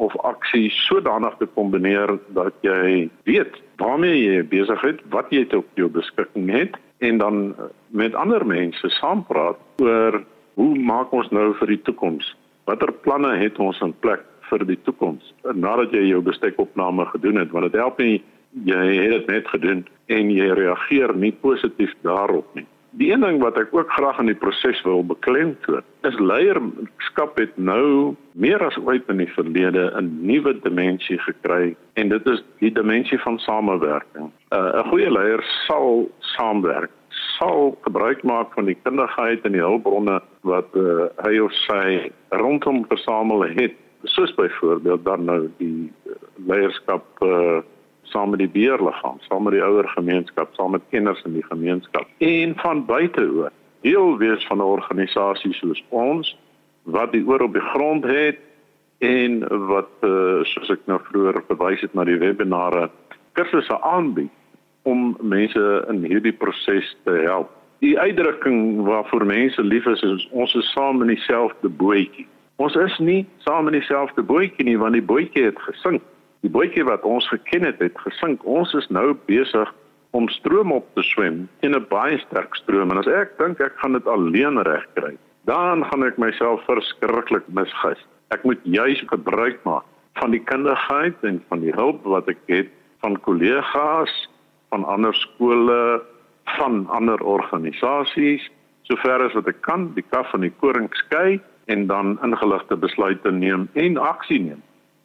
of 0.00 0.16
aksie 0.24 0.68
sodanig 0.70 1.34
te 1.38 1.48
kombineer 1.54 2.18
dat 2.36 2.52
jy 2.64 3.08
weet 3.28 3.56
waarmee 3.80 4.18
jy 4.20 4.44
besig 4.48 4.84
is, 4.88 5.00
wat 5.12 5.32
jy 5.32 5.46
op 5.56 5.80
jou 5.80 5.88
beskikking 5.92 6.48
het 6.52 6.76
en 7.04 7.18
dan 7.20 7.42
eh, 7.56 7.68
met 7.96 8.16
ander 8.16 8.44
mense 8.46 8.88
saampraat 9.00 9.60
oor 9.80 10.20
hoe 10.60 10.72
maak 10.76 11.12
ons 11.16 11.28
nou 11.32 11.50
vir 11.60 11.74
die 11.74 11.82
toekoms? 11.88 12.32
Watter 12.68 12.92
planne 13.04 13.34
het 13.40 13.58
ons 13.60 13.80
in 13.84 13.94
plek 14.04 14.24
vir 14.50 14.66
die 14.66 14.78
toekoms 14.84 15.34
nadat 15.54 15.94
jy 15.96 16.04
jou 16.10 16.20
bestekopname 16.26 17.06
gedoen 17.14 17.40
het 17.42 17.50
want 17.54 17.70
dit 17.70 17.80
help 17.80 17.98
nie 17.98 18.20
jy 18.66 18.84
het 18.96 19.10
dit 19.10 19.26
net 19.26 19.48
gedoen 19.48 19.86
en 20.10 20.30
jy 20.34 20.50
reageer 20.58 21.14
nie 21.14 21.32
positief 21.32 21.94
daarop 22.02 22.46
nie. 22.54 22.66
Die 22.98 23.12
een 23.12 23.22
ding 23.22 23.38
wat 23.38 23.58
ek 23.60 23.70
ook 23.70 23.92
graag 23.94 24.18
in 24.18 24.26
die 24.32 24.38
proses 24.38 24.80
wil 24.82 25.04
beklemtoon, 25.06 25.84
is 26.02 26.16
leierskap 26.18 27.36
het 27.38 27.52
nou 27.54 28.16
meer 28.34 28.62
as 28.66 28.78
ooit 28.82 29.06
in 29.12 29.22
die 29.22 29.30
verlede 29.30 29.92
'n 29.94 30.26
nuwe 30.26 30.58
dimensie 30.64 31.18
gekry 31.18 31.76
en 31.94 32.08
dit 32.08 32.26
is 32.26 32.42
die 32.58 32.72
dimensie 32.72 33.18
van 33.18 33.38
samewerking. 33.38 34.32
Uh, 34.50 34.82
'n 34.82 34.88
Goeie 34.90 35.10
leier 35.10 35.42
sal 35.66 36.10
saamwerk, 36.18 36.90
sal 37.38 37.78
gebruik 37.82 38.22
maak 38.22 38.52
van 38.54 38.64
die 38.64 38.78
kundigheid 38.82 39.44
en 39.44 39.52
die 39.52 39.62
hulpbronne 39.62 40.20
wat 40.42 40.74
uh, 40.74 41.06
hy 41.22 41.38
of 41.38 41.52
sy 41.52 42.10
rondom 42.30 42.84
versamel 42.88 43.42
het 43.42 43.74
soos 44.02 44.34
byvoorbeeld 44.34 45.04
dan 45.04 45.24
nou 45.24 45.50
die 45.58 45.92
eh, 46.06 46.12
leierskap 46.46 47.04
uh, 47.22 47.58
saam 48.02 48.30
met 48.30 48.38
die 48.38 48.48
beheerliggaam, 48.48 49.20
saam 49.20 49.42
met 49.42 49.52
die 49.52 49.64
ouer 49.64 49.88
gemeenskap, 49.88 50.54
saam 50.54 50.70
met 50.70 50.82
kenners 50.90 51.22
in 51.24 51.32
die 51.32 51.46
gemeenskap 51.46 52.08
en 52.18 52.54
van 52.56 52.84
buite 52.86 53.26
oor. 53.28 53.52
Deel 53.80 54.16
wees 54.18 54.46
van 54.46 54.58
'n 54.58 54.72
organisasie 54.76 55.52
soos 55.54 55.84
ons 55.88 56.36
wat 56.82 57.12
die 57.12 57.26
oor 57.26 57.42
op 57.42 57.52
die 57.52 57.68
grond 57.72 58.04
het 58.04 58.38
en 58.98 59.40
wat 59.66 59.92
uh, 60.00 60.42
soos 60.42 60.70
ek 60.70 60.80
nou 60.84 60.98
vroeër 61.10 61.42
verwys 61.48 61.80
het 61.80 61.94
na 61.94 62.04
die 62.04 62.18
webinare 62.20 62.90
kursusse 63.32 63.80
aanbied 63.80 64.32
om 64.82 65.16
mense 65.20 65.84
in 65.88 66.04
hierdie 66.04 66.32
proses 66.32 66.96
te 67.04 67.12
help. 67.24 67.50
Die 67.80 67.98
uitdrukking 67.98 68.82
waarvoor 68.84 69.24
mense 69.26 69.62
lief 69.62 69.86
is, 69.86 70.02
is 70.02 70.28
ons 70.30 70.54
is 70.54 70.72
saam 70.72 71.00
in 71.02 71.14
dieselfde 71.14 71.68
bootjie. 71.68 72.26
Ons 72.60 72.74
is 72.76 72.96
nie 73.00 73.22
saam 73.40 73.70
in 73.70 73.78
dieselfde 73.78 74.20
bootjie 74.26 74.66
nie 74.68 74.76
want 74.80 74.92
die 74.92 75.04
bootjie 75.04 75.46
het 75.46 75.60
gesink. 75.64 76.02
Die 76.44 76.52
bootjie 76.52 76.84
wat 76.84 77.06
ons 77.08 77.24
geken 77.32 77.64
het, 77.64 77.78
het 77.80 77.96
gesink. 78.04 78.44
Ons 78.44 78.74
is 78.76 78.88
nou 78.92 79.14
besig 79.30 79.70
om 80.16 80.28
stroom 80.28 80.74
op 80.74 80.88
te 80.98 81.04
swem 81.08 81.46
in 81.64 81.72
'n 81.76 81.86
baie 81.88 82.18
sterk 82.26 82.54
stroom 82.60 82.90
en 82.92 83.00
as 83.00 83.08
ek 83.08 83.38
dink 83.38 83.60
ek 83.60 83.78
gaan 83.80 83.96
dit 83.96 84.06
alleen 84.06 84.60
regkry, 84.60 85.16
dan 85.46 85.84
gaan 85.88 86.04
ek 86.04 86.18
myself 86.18 86.60
verskriklik 86.68 87.48
misgis. 87.48 88.04
Ek 88.30 88.44
moet 88.44 88.60
juis 88.64 89.00
gebruik 89.08 89.64
maak 89.64 89.84
van 90.20 90.30
die 90.30 90.44
kundigheid 90.44 91.16
en 91.22 91.42
van 91.48 91.60
die 91.60 91.72
hulp 91.72 92.04
wat 92.04 92.28
ek 92.28 92.44
het 92.46 92.68
van 93.00 93.16
kollegas, 93.20 94.28
van 94.68 94.84
ander 94.84 95.14
skole, 95.14 96.02
van 96.58 96.86
ander 96.88 97.20
organisasies, 97.24 98.50
sover 98.82 99.24
as 99.24 99.32
wat 99.32 99.48
ek 99.48 99.62
kan, 99.62 99.94
die 99.94 100.04
kaf 100.10 100.30
van 100.30 100.40
die 100.40 100.52
koring 100.60 100.90
skei 100.92 101.40
en 101.64 101.86
dan 101.86 102.18
ingeligte 102.22 102.76
besluite 102.76 103.30
neem 103.30 103.68
en 103.72 103.96
aksie 103.96 104.40
neem 104.40 104.62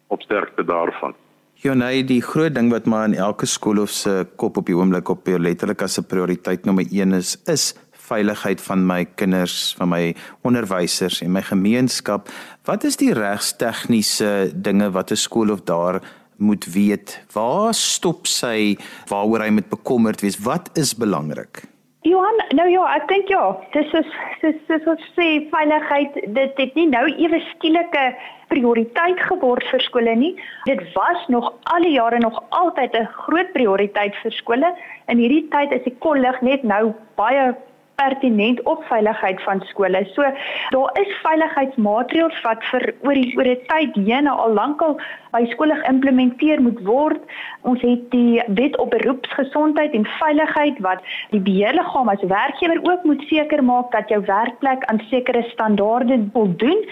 op 0.07 0.21
sterkte 0.21 0.65
daarvan. 0.65 1.15
Nee, 1.61 2.03
die 2.03 2.21
groot 2.21 2.53
ding 2.55 2.69
wat 2.69 2.85
maar 2.85 3.07
in 3.07 3.15
elke 3.15 3.45
skool 3.45 3.79
of 3.81 3.89
se 3.89 4.27
kop 4.35 4.57
op 4.57 4.65
die 4.65 4.75
oomblik 4.75 5.09
op 5.09 5.27
letterlik 5.27 5.81
as 5.81 5.97
'n 5.97 6.05
prioriteit 6.05 6.65
nommer 6.65 6.85
1 6.91 7.13
is, 7.13 7.41
is 7.45 7.73
veiligheid 7.91 8.61
van 8.61 8.85
my 8.85 9.05
kinders, 9.05 9.73
van 9.77 9.89
my 9.89 10.15
onderwysers 10.41 11.21
en 11.21 11.31
my 11.31 11.41
gemeenskap. 11.41 12.29
Wat 12.63 12.83
is 12.83 12.97
die 12.97 13.13
regstegniese 13.13 14.51
dinge 14.55 14.91
wat 14.91 15.11
'n 15.11 15.15
skool 15.15 15.49
of 15.49 15.61
daar 15.61 16.01
moet 16.37 16.65
weet? 16.65 17.25
Waar 17.33 17.73
stop 17.73 18.27
sy 18.27 18.77
waaroor 19.07 19.41
hy 19.41 19.49
moet 19.49 19.69
bekommerd 19.69 20.21
wees? 20.21 20.39
Wat 20.39 20.69
is 20.73 20.95
belangrik? 20.95 21.74
Johan, 22.05 22.37
nou 22.53 22.67
ja, 22.69 22.83
ek 22.99 23.07
dink 23.09 23.31
ja, 23.33 23.41
dis 23.73 23.93
is 23.97 24.09
dis 24.43 24.57
dis 24.69 24.83
wat 24.85 25.01
sê 25.15 25.25
veiligheid 25.49 26.19
dit 26.35 26.59
het 26.61 26.75
nie 26.77 26.85
nou 26.91 27.01
ewe 27.09 27.39
skielike 27.47 28.03
prioriteit 28.51 29.23
geword 29.25 29.65
vir 29.71 29.81
skole 29.81 30.13
nie. 30.19 30.35
Dit 30.69 30.83
was 30.93 31.23
nog 31.33 31.47
al 31.73 31.87
die 31.87 31.95
jare 31.95 32.19
nog 32.21 32.37
altyd 32.59 32.93
'n 32.93 33.09
groot 33.25 33.49
prioriteit 33.57 34.13
vir 34.21 34.37
skole. 34.37 34.69
In 35.09 35.17
hierdie 35.17 35.47
tyd 35.49 35.73
is 35.73 35.83
die 35.89 35.97
kollig 36.05 36.41
net 36.41 36.61
nou 36.63 36.93
baie 37.17 37.55
pertinent 37.95 38.61
op 38.63 38.83
veiligheid 38.89 39.41
van 39.43 39.61
skole. 39.69 40.05
So 40.13 40.23
daar 40.69 40.89
is 41.01 41.11
veiligheidsmaatreëls 41.23 42.41
wat 42.41 42.63
vir 42.71 42.93
oor 43.01 43.13
die 43.13 43.33
oor 43.37 43.49
die 43.49 43.61
tyd 43.69 43.95
heen 44.07 44.27
al 44.27 44.53
lankal 44.53 44.97
by 45.35 45.43
skole 45.51 45.75
geïmplementeer 45.81 46.61
moet 46.63 46.79
word. 46.87 47.21
Ons 47.67 47.81
het 47.83 48.05
die 48.11 48.41
wet 48.59 48.77
op 48.79 48.93
beroepsgesondheid 48.95 49.95
en 49.97 50.07
veiligheid 50.19 50.79
wat 50.85 51.03
die 51.33 51.41
beheerliggaam 51.47 52.11
as 52.13 52.23
werkgewer 52.31 52.81
ook 52.87 53.03
moet 53.03 53.23
seker 53.31 53.63
maak 53.63 53.91
dat 53.95 54.11
jou 54.13 54.21
werkplek 54.25 54.85
aan 54.91 55.01
sekere 55.09 55.43
standaarde 55.51 56.21
voldoen. 56.33 56.83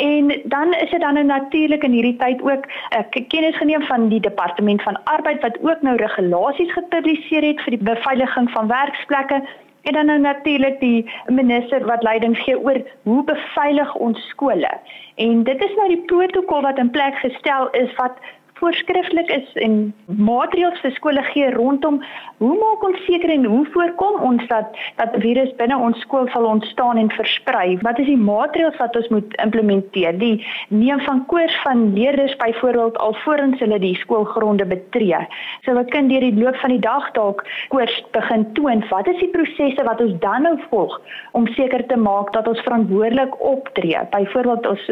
En 0.00 0.32
dan 0.44 0.74
is 0.80 0.90
dit 0.90 1.00
dan 1.00 1.14
nou 1.14 1.24
natuurlik 1.24 1.82
in 1.84 1.96
hierdie 1.98 2.16
tyd 2.16 2.42
ook 2.42 2.66
'n 2.66 2.98
uh, 2.98 3.26
kennis 3.28 3.56
geneem 3.56 3.82
van 3.82 4.08
die 4.08 4.20
departement 4.20 4.82
van 4.82 5.02
arbeid 5.04 5.42
wat 5.42 5.58
ook 5.60 5.82
nou 5.82 5.96
regulasies 5.96 6.72
gepubliseer 6.72 7.42
het 7.42 7.60
vir 7.60 7.76
die 7.76 7.84
beveiliging 7.94 8.50
van 8.50 8.66
werksplekke 8.66 9.42
En 9.82 9.92
dan 9.92 10.06
nou 10.06 10.18
natuurlik 10.18 10.80
die 10.80 11.10
minister 11.26 11.84
wat 11.86 12.02
leiding 12.02 12.38
gee 12.38 12.58
oor 12.58 12.80
hoe 13.02 13.24
beveilig 13.24 13.94
ons 13.94 14.28
skole. 14.28 14.70
En 15.14 15.42
dit 15.42 15.64
is 15.64 15.74
nou 15.76 15.88
die 15.88 16.02
protokol 16.04 16.60
wat 16.60 16.78
in 16.78 16.90
plek 16.90 17.14
gestel 17.14 17.70
is 17.70 17.94
wat 17.94 18.12
voorskrifklik 18.60 19.30
is 19.34 19.48
en 19.64 19.76
maatreëls 20.06 20.80
vir 20.84 20.92
skole 20.96 21.22
gee 21.32 21.48
rondom 21.54 22.00
hoe 22.40 22.52
maak 22.56 22.84
ons 22.88 23.00
seker 23.06 23.32
en 23.34 23.44
hoe 23.48 23.64
voorkom 23.74 24.20
ons 24.28 24.44
dat 24.52 24.76
dat 25.00 25.16
virus 25.24 25.50
binne 25.58 25.76
ons 25.76 25.98
skool 26.04 26.28
sal 26.34 26.46
ontstaan 26.48 27.00
en 27.00 27.10
versprei? 27.12 27.78
Wat 27.84 27.98
is 28.02 28.08
die 28.08 28.20
maatreëls 28.20 28.78
wat 28.80 28.96
ons 29.00 29.10
moet 29.14 29.36
implementeer? 29.44 30.16
Die 30.20 30.44
neem 30.68 31.02
van 31.06 31.24
koers 31.32 31.56
van 31.64 31.90
leerders 31.96 32.36
byvoorbeeld 32.40 32.98
alvorens 33.04 33.60
hulle 33.64 33.80
die 33.82 33.94
skoolgronde 34.02 34.68
betree. 34.72 35.20
So 35.64 35.76
'n 35.76 35.90
kind 35.92 36.10
deur 36.10 36.24
die 36.24 36.40
loop 36.42 36.56
van 36.62 36.70
die 36.70 36.84
dag 36.84 37.10
dalk 37.12 37.44
koers 37.68 37.96
begin 38.12 38.52
toon. 38.52 38.84
Wat 38.90 39.08
is 39.08 39.20
die 39.20 39.32
prosesse 39.36 39.84
wat 39.84 40.00
ons 40.00 40.18
dan 40.20 40.42
nou 40.42 40.56
volg 40.70 41.00
om 41.32 41.46
seker 41.46 41.86
te 41.86 41.96
maak 41.96 42.32
dat 42.32 42.48
ons 42.48 42.60
verantwoordelik 42.60 43.40
optree? 43.40 43.98
Byvoorbeeld 44.10 44.66
ons 44.66 44.90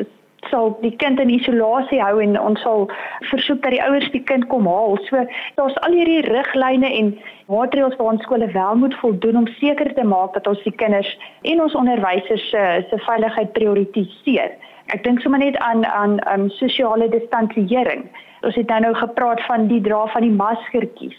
sal 0.50 0.78
die 0.82 0.94
kind 0.96 1.20
in 1.20 1.30
isolasie 1.34 2.00
hou 2.02 2.20
en 2.22 2.38
ons 2.40 2.60
sal 2.62 2.86
versoek 3.30 3.62
dat 3.62 3.74
die 3.74 3.82
ouers 3.82 4.08
die 4.14 4.22
kind 4.30 4.46
kom 4.52 4.66
haal. 4.70 4.96
So 5.08 5.24
daar's 5.58 5.76
al 5.86 5.96
hierdie 5.98 6.22
riglyne 6.28 6.90
en 7.00 7.12
maatreëls 7.52 7.96
waar 7.98 8.14
ons 8.14 8.24
skole 8.26 8.48
wel 8.54 8.80
moet 8.82 8.96
voldoen 9.02 9.42
om 9.42 9.50
seker 9.58 9.92
te 9.94 10.04
maak 10.04 10.34
dat 10.38 10.46
ons 10.46 10.62
die 10.64 10.74
kinders 10.82 11.10
en 11.42 11.62
ons 11.66 11.74
onderwysers 11.74 12.48
se 12.50 12.64
se 12.90 13.02
veiligheid 13.06 13.52
prioritiseer. 13.58 14.56
Ek 14.94 15.04
dink 15.04 15.20
sommer 15.20 15.42
net 15.42 15.56
aan 15.60 15.84
aan 15.84 16.20
um, 16.32 16.48
sosiale 16.56 17.10
distansiering. 17.12 18.06
Ons 18.46 18.54
het 18.56 18.70
nou 18.70 18.80
nou 18.86 18.94
gepraat 18.94 19.42
van 19.46 19.66
die 19.68 19.80
dra 19.84 20.06
van 20.14 20.24
die 20.24 20.32
maskertjies. 20.32 21.18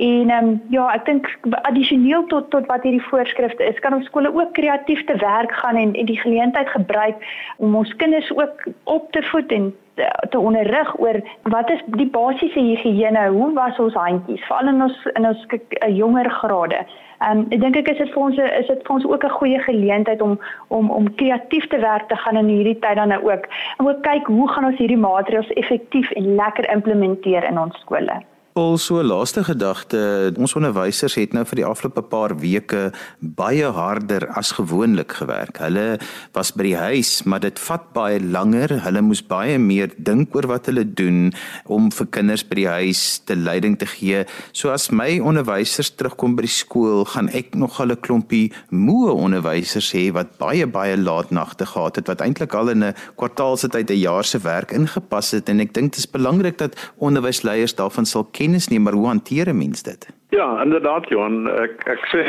En 0.00 0.30
ehm 0.30 0.46
um, 0.46 0.62
ja, 0.72 0.86
ek 0.96 1.04
dink 1.04 1.26
addisioneel 1.68 2.22
tot 2.32 2.46
tot 2.50 2.68
wat 2.72 2.84
hierdie 2.86 3.02
voorskrifte 3.10 3.66
is, 3.68 3.80
kan 3.84 3.92
ons 3.92 4.06
skole 4.08 4.30
ook 4.32 4.54
kreatief 4.56 5.02
te 5.04 5.16
werk 5.20 5.52
gaan 5.52 5.76
en 5.76 5.92
en 5.92 6.08
die 6.08 6.20
geleentheid 6.20 6.70
gebruik 6.72 7.26
om 7.56 7.76
ons 7.76 7.92
kinders 8.00 8.30
ook 8.36 8.64
op 8.84 9.10
te 9.12 9.22
voed 9.32 9.52
en 9.52 9.66
te, 10.00 10.08
te 10.30 10.38
onderrig 10.38 10.94
oor 11.00 11.20
wat 11.42 11.74
is 11.76 11.84
die 11.98 12.08
basiese 12.16 12.64
higiëne, 12.70 13.26
hoe 13.36 13.50
was 13.58 13.82
ons 13.84 14.00
handjies, 14.00 14.48
veral 14.48 14.72
in 14.72 14.82
ons 14.88 15.04
in 15.12 15.28
ons 15.34 15.44
eh, 15.58 15.92
jonger 15.98 16.32
grade. 16.38 16.80
Ehm 17.20 17.44
um, 17.44 17.44
ek 17.52 17.60
dink 17.66 17.78
ek 17.82 17.92
is 17.92 18.02
dit 18.06 18.16
vir 18.16 18.24
ons 18.30 18.42
is 18.48 18.72
dit 18.72 18.82
vir 18.88 18.96
ons 18.96 19.08
ook 19.12 19.28
'n 19.28 19.36
goeie 19.36 19.62
geleentheid 19.68 20.26
om 20.30 20.40
om 20.80 20.90
om 21.02 21.14
kreatief 21.20 21.68
te 21.68 21.84
werk 21.84 22.08
te 22.08 22.22
gaan 22.24 22.40
in 22.46 22.52
hierdie 22.56 22.78
tyd 22.88 22.96
dan 22.96 23.12
nou 23.12 23.22
ook. 23.28 23.48
En 23.76 23.92
ook 23.92 24.02
kyk 24.08 24.32
hoe 24.32 24.48
gaan 24.48 24.72
ons 24.72 24.80
hierdie 24.80 25.04
maatreëls 25.06 25.56
effektief 25.60 26.10
en 26.10 26.34
lekker 26.34 26.72
implementeer 26.72 27.44
in 27.52 27.60
ons 27.68 27.80
skole. 27.84 28.22
Paul, 28.60 28.76
so 28.76 29.00
laaste 29.00 29.40
gedagte, 29.40 29.98
ons 30.36 30.52
onderwysers 30.58 31.14
het 31.16 31.32
nou 31.32 31.46
vir 31.48 31.62
die 31.62 31.64
afgelope 31.64 32.02
paar 32.10 32.34
weke 32.42 32.90
baie 33.38 33.70
harder 33.72 34.26
as 34.36 34.50
gewoonlik 34.58 35.14
gewerk. 35.16 35.62
Hulle 35.64 35.94
was 36.36 36.50
by 36.52 36.66
die 36.66 36.74
huis, 36.76 37.14
maar 37.24 37.40
dit 37.40 37.56
vat 37.64 37.86
baie 37.96 38.18
langer. 38.20 38.74
Hulle 38.84 39.00
moes 39.00 39.22
baie 39.24 39.54
meer 39.56 39.94
dink 39.96 40.36
oor 40.36 40.50
wat 40.50 40.68
hulle 40.68 40.84
doen 40.84 41.30
om 41.72 41.86
vir 41.88 42.10
kinders 42.12 42.44
by 42.50 42.58
die 42.58 42.66
huis 42.68 43.04
te 43.24 43.38
leiding 43.38 43.78
te 43.80 43.88
gee. 43.88 44.26
So 44.52 44.74
as 44.74 44.90
my 44.92 45.08
onderwysers 45.24 45.94
terugkom 45.96 46.36
by 46.36 46.44
die 46.44 46.52
skool, 46.52 47.06
gaan 47.14 47.32
ek 47.32 47.56
nog 47.56 47.80
'n 47.80 47.96
klompie 47.96 48.52
moe 48.68 49.08
onderwysers 49.08 49.88
hê 49.96 50.12
wat 50.12 50.36
baie 50.36 50.66
baie 50.66 51.00
laat 51.00 51.30
nagte 51.30 51.64
gehad 51.64 51.96
het 51.96 52.12
wat 52.12 52.20
eintlik 52.20 52.52
al 52.52 52.68
in 52.68 52.84
'n 52.84 52.94
kwartaal 53.16 53.56
se 53.56 53.68
tyd 53.68 53.90
'n 53.90 54.04
jaar 54.04 54.24
se 54.24 54.38
werk 54.38 54.70
ingepas 54.72 55.30
het 55.30 55.48
en 55.48 55.60
ek 55.60 55.72
dink 55.72 55.92
dit 55.92 56.04
is 56.04 56.10
belangrik 56.10 56.58
dat 56.58 56.76
onderwysleiers 56.98 57.74
daarvan 57.74 58.04
sal 58.04 58.28
kennis 58.50 58.68
neem, 58.68 58.82
maar 58.82 58.98
hoe 58.98 59.06
hanteer 59.06 59.48
'n 59.48 59.56
mens 59.56 59.82
dit? 59.82 60.08
Ja, 60.28 60.62
inderdaad 60.62 61.08
Johan, 61.08 61.46
ek 61.48 61.86
ek 61.86 62.02
sê 62.12 62.22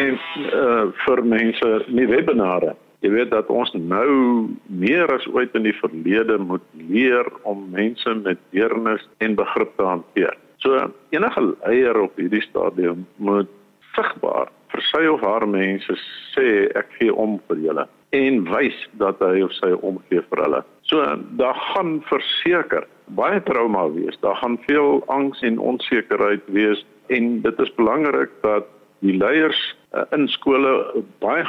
uh, 0.53 0.85
vir 1.05 1.25
mense 1.25 1.85
nie 1.87 2.07
webinare. 2.07 2.75
Jy 3.01 3.09
weet 3.09 3.31
dat 3.31 3.47
ons 3.49 3.73
nou 3.73 4.49
meer 4.67 5.09
as 5.13 5.25
ooit 5.33 5.55
in 5.55 5.63
die 5.63 5.73
verlede 5.73 6.37
moet 6.37 6.61
leer 6.77 7.25
om 7.41 7.69
mense 7.71 8.13
met 8.13 8.37
deernis 8.51 9.07
en 9.17 9.35
begrip 9.35 9.71
te 9.77 9.83
hanteer. 9.83 10.37
So 10.57 10.91
enige 11.09 11.41
leier 11.41 11.97
op 12.01 12.13
hierdie 12.15 12.41
stadium 12.41 13.07
moet 13.17 13.49
sigbaar 13.95 14.53
vir 14.69 14.81
sy 14.81 15.07
of 15.07 15.21
haar 15.21 15.47
mense 15.47 15.97
sê 16.35 16.69
ek 16.77 16.87
gee 16.99 17.13
om 17.13 17.39
vir 17.47 17.57
julle 17.57 17.87
en 18.11 18.43
wys 18.53 18.77
dat 18.99 19.17
hy 19.19 19.41
of 19.41 19.51
sy 19.53 19.71
omgee 19.81 20.21
vir 20.29 20.43
hulle. 20.45 20.61
So 20.91 21.15
daar 21.39 21.55
gaan 21.55 22.01
verseker 22.03 22.87
baie 23.15 23.43
trauma 23.43 23.91
wees. 23.91 24.17
Daar 24.19 24.35
gaan 24.35 24.57
veel 24.67 25.03
angs 25.07 25.41
en 25.41 25.59
onsekerheid 25.59 26.41
wees 26.45 26.85
en 27.07 27.41
dit 27.41 27.59
is 27.59 27.73
belangrik 27.75 28.29
dat 28.41 28.67
die 28.99 29.15
leiers 29.17 29.61
uh, 29.95 30.03
in 30.11 30.27
skole 30.27 31.03
baie 31.23 31.47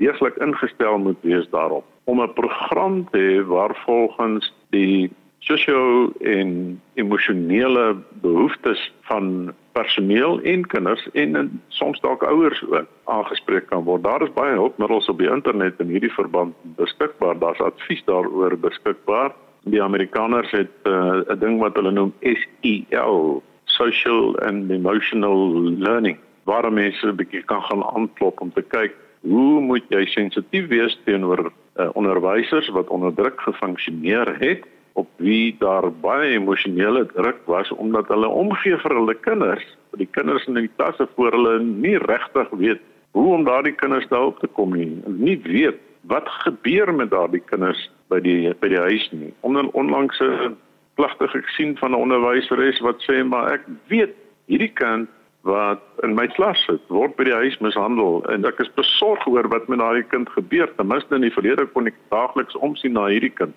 deeglik 0.00 0.36
ingestel 0.40 0.98
moet 0.98 1.20
wees 1.20 1.48
daarop 1.52 1.84
om 2.04 2.22
'n 2.22 2.32
program 2.32 3.04
te 3.10 3.18
hê 3.18 3.44
waar 3.46 3.76
volgens 3.84 4.52
die 4.70 5.12
sosio 5.40 6.12
en 6.20 6.80
emosionele 6.94 7.96
behoeftes 8.20 8.92
van 9.08 9.52
personeel 9.72 10.40
en 10.40 10.66
kinders 10.66 11.08
en, 11.12 11.36
en 11.36 11.62
soms 11.68 12.00
dalk 12.00 12.22
ouers 12.22 12.62
ook 12.68 12.88
aangespreek 13.04 13.66
kan 13.66 13.84
word. 13.84 14.04
Daar 14.04 14.22
is 14.22 14.32
baie 14.36 14.56
hulpmiddels 14.58 15.08
op 15.08 15.18
die 15.18 15.30
internet 15.30 15.80
in 15.80 15.92
hierdie 15.94 16.12
verband 16.12 16.54
beskikbaar. 16.76 17.38
Daar's 17.38 17.60
advies 17.64 18.02
daaroor 18.04 18.58
beskikbaar. 18.58 19.32
Die 19.64 19.82
Amerikaners 19.82 20.50
het 20.50 20.72
eh, 20.82 20.92
'n 20.92 21.24
uh, 21.28 21.40
ding 21.40 21.60
wat 21.60 21.76
hulle 21.76 21.92
noem 21.92 22.12
SEL, 22.20 23.42
Social 23.64 24.36
and 24.38 24.70
Emotional 24.70 25.52
Learning, 25.78 26.18
waar 26.44 26.72
mense 26.72 27.06
'n 27.06 27.16
bietjie 27.16 27.44
kan 27.44 27.62
gaan 27.62 27.84
aanklop 27.84 28.40
om 28.40 28.52
te 28.52 28.62
kyk 28.62 28.96
hoe 29.20 29.60
moet 29.60 29.84
jy 29.88 30.06
sensitief 30.06 30.68
wees 30.68 30.96
teenoor 31.04 31.52
uh, 31.76 31.88
onderwysers 31.92 32.68
wat 32.68 32.88
onder 32.88 33.14
druk 33.14 33.40
gefunksioneer 33.40 34.36
het 34.38 34.64
op 34.92 35.08
wie 35.16 35.56
daar 35.58 35.90
baie 36.02 36.32
emosionele 36.34 37.06
druk 37.14 37.40
was 37.44 37.70
omdat 37.70 38.08
hulle 38.08 38.28
omgee 38.28 38.76
vir 38.76 38.94
hulle 38.94 39.14
kinders, 39.14 39.66
die 39.98 40.08
kinders 40.10 40.46
in 40.46 40.54
die 40.54 40.70
klasse 40.76 41.08
voor 41.14 41.32
hulle 41.36 41.58
nie 41.62 41.98
regtig 41.98 42.50
weet 42.50 42.80
hoe 43.10 43.34
om 43.34 43.44
daardie 43.44 43.74
kinders 43.74 44.08
daarop 44.08 44.38
te 44.38 44.46
kom 44.46 44.74
nie. 44.76 45.02
Nie 45.06 45.38
weet 45.42 45.78
wat 46.10 46.28
gebeur 46.28 46.94
met 46.94 47.10
daardie 47.10 47.42
kinders 47.50 47.90
by 48.08 48.20
die 48.24 48.52
by 48.60 48.70
die 48.72 48.80
huis 48.80 49.08
nie. 49.12 49.32
Onder 49.46 49.68
onlangs 49.78 50.20
'n 50.20 50.56
pligtige 50.94 51.42
gesien 51.42 51.76
van 51.78 51.90
'n 51.90 52.02
onderwyseres 52.04 52.80
wat 52.80 53.02
sê 53.02 53.24
maar 53.24 53.52
ek 53.52 53.64
weet 53.88 54.14
hierdie 54.46 54.72
kind 54.72 55.08
wat 55.42 55.80
in 56.02 56.14
my 56.14 56.26
klas 56.26 56.60
sit 56.66 56.82
word 56.88 57.16
by 57.16 57.24
die 57.24 57.34
huis 57.34 57.56
mishandel 57.64 58.20
en 58.32 58.44
ek 58.44 58.60
is 58.60 58.72
besorg 58.76 59.26
oor 59.26 59.48
wat 59.48 59.68
met 59.68 59.78
daardie 59.78 60.08
kind 60.10 60.28
gebeur. 60.28 60.68
Ten 60.76 60.86
minste 60.86 61.14
in 61.14 61.24
die 61.24 61.32
verlede 61.32 61.66
kon 61.66 61.86
ek 61.86 61.96
daagliks 62.12 62.56
omsien 62.56 62.92
na 62.92 63.06
hierdie 63.06 63.32
kind. 63.32 63.54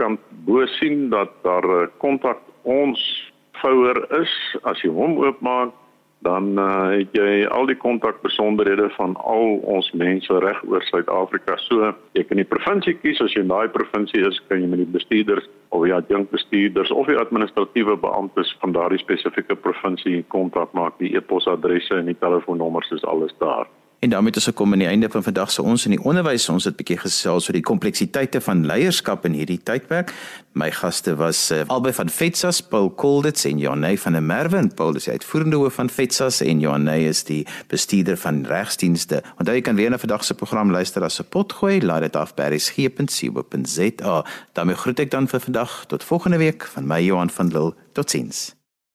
kant 0.00 0.20
bo 0.46 0.56
sien 0.78 0.96
dat 1.10 1.30
daar 1.46 1.66
'n 1.66 1.90
kontak 1.98 2.38
ons 2.62 3.00
vouer 3.62 3.98
is. 4.20 4.32
As 4.62 4.82
jy 4.82 4.90
hom 4.90 5.18
oopmaak, 5.18 5.70
dan 6.22 6.58
uh, 6.58 6.94
het 6.94 7.16
jy 7.16 7.42
al 7.50 7.66
die 7.66 7.76
kontakbesonderhede 7.76 8.88
van 8.96 9.16
al 9.16 9.58
ons 9.74 9.90
mense 9.98 10.38
reg 10.44 10.60
oor 10.70 10.84
Suid-Afrika. 10.86 11.56
So 11.66 11.90
jy 12.16 12.24
kan 12.28 12.38
die 12.38 12.48
provinsie 12.48 12.94
kies 13.02 13.20
as 13.24 13.34
jy 13.34 13.42
daai 13.50 13.68
provinsie 13.74 14.22
is, 14.28 14.38
kan 14.48 14.62
jy 14.62 14.70
met 14.70 14.84
die 14.84 14.94
bestuurders 14.94 15.48
of 15.74 15.86
die 15.86 15.94
adjunkbestuurders 15.96 16.94
of 16.94 17.10
die 17.10 17.18
administratiewe 17.18 17.96
beamptes 17.98 18.54
van 18.62 18.74
daardie 18.76 19.02
spesifieke 19.02 19.58
provinsie 19.66 20.22
kontak 20.34 20.74
maak. 20.78 20.98
Die 21.02 21.14
e-posadresse 21.18 21.98
en 21.98 22.10
die 22.12 22.18
telefoonnommers 22.22 22.94
is 22.94 23.06
alles 23.08 23.34
daar. 23.42 23.66
En 24.02 24.10
daarmee 24.10 24.30
is 24.30 24.36
ons 24.36 24.44
gekom 24.44 24.72
aan 24.72 24.78
die 24.78 24.88
einde 24.88 25.08
van 25.08 25.22
vandag 25.22 25.50
se 25.50 25.62
ons 25.62 25.84
in 25.84 25.92
die 25.94 26.02
onderwys. 26.02 26.48
Ons 26.48 26.64
het 26.64 26.74
'n 26.74 26.76
bietjie 26.76 26.98
gesels 26.98 27.46
oor 27.46 27.52
die 27.52 27.62
kompleksiteite 27.62 28.40
van 28.40 28.66
leierskap 28.66 29.24
in 29.24 29.32
hierdie 29.32 29.62
tydperk. 29.62 30.12
My 30.52 30.70
gaste 30.70 31.14
was 31.16 31.50
uh, 31.50 31.60
albei 31.66 31.92
van 31.92 32.08
FETSAS, 32.08 32.60
Paul 32.62 32.90
Kolditz 32.90 33.44
en 33.44 33.58
Janey 33.58 33.98
van 33.98 34.12
der 34.12 34.22
Merwe. 34.22 34.68
Paul 34.74 34.96
is 34.96 35.08
uitvoerende 35.08 35.56
hoof 35.56 35.74
van 35.74 35.90
FETSAS 35.90 36.40
en 36.40 36.60
Janey 36.60 37.08
is 37.08 37.24
die 37.24 37.46
bestuurder 37.66 38.16
van 38.16 38.44
regsdienste. 38.44 39.22
Onthou 39.38 39.54
jy 39.56 39.62
kan 39.62 39.76
weer 39.76 39.90
na 39.90 39.98
vandag 39.98 40.24
se 40.24 40.34
program 40.34 40.70
luister 40.70 41.02
as 41.02 41.20
'n 41.20 41.28
potgooi. 41.28 41.80
Laat 41.82 42.00
dit 42.00 42.16
af 42.16 42.34
by 42.34 42.42
resgep.co.za. 42.42 44.24
daarmee 44.52 44.76
groet 44.76 44.98
ek 44.98 45.10
dan 45.10 45.28
vir 45.28 45.40
vandag 45.40 45.84
tot 45.86 46.04
volgende 46.04 46.38
week 46.38 46.64
van 46.64 46.86
my 46.86 47.00
Johan 47.00 47.30
van 47.30 47.48
Lille. 47.48 47.74
Totsiens. 47.92 48.61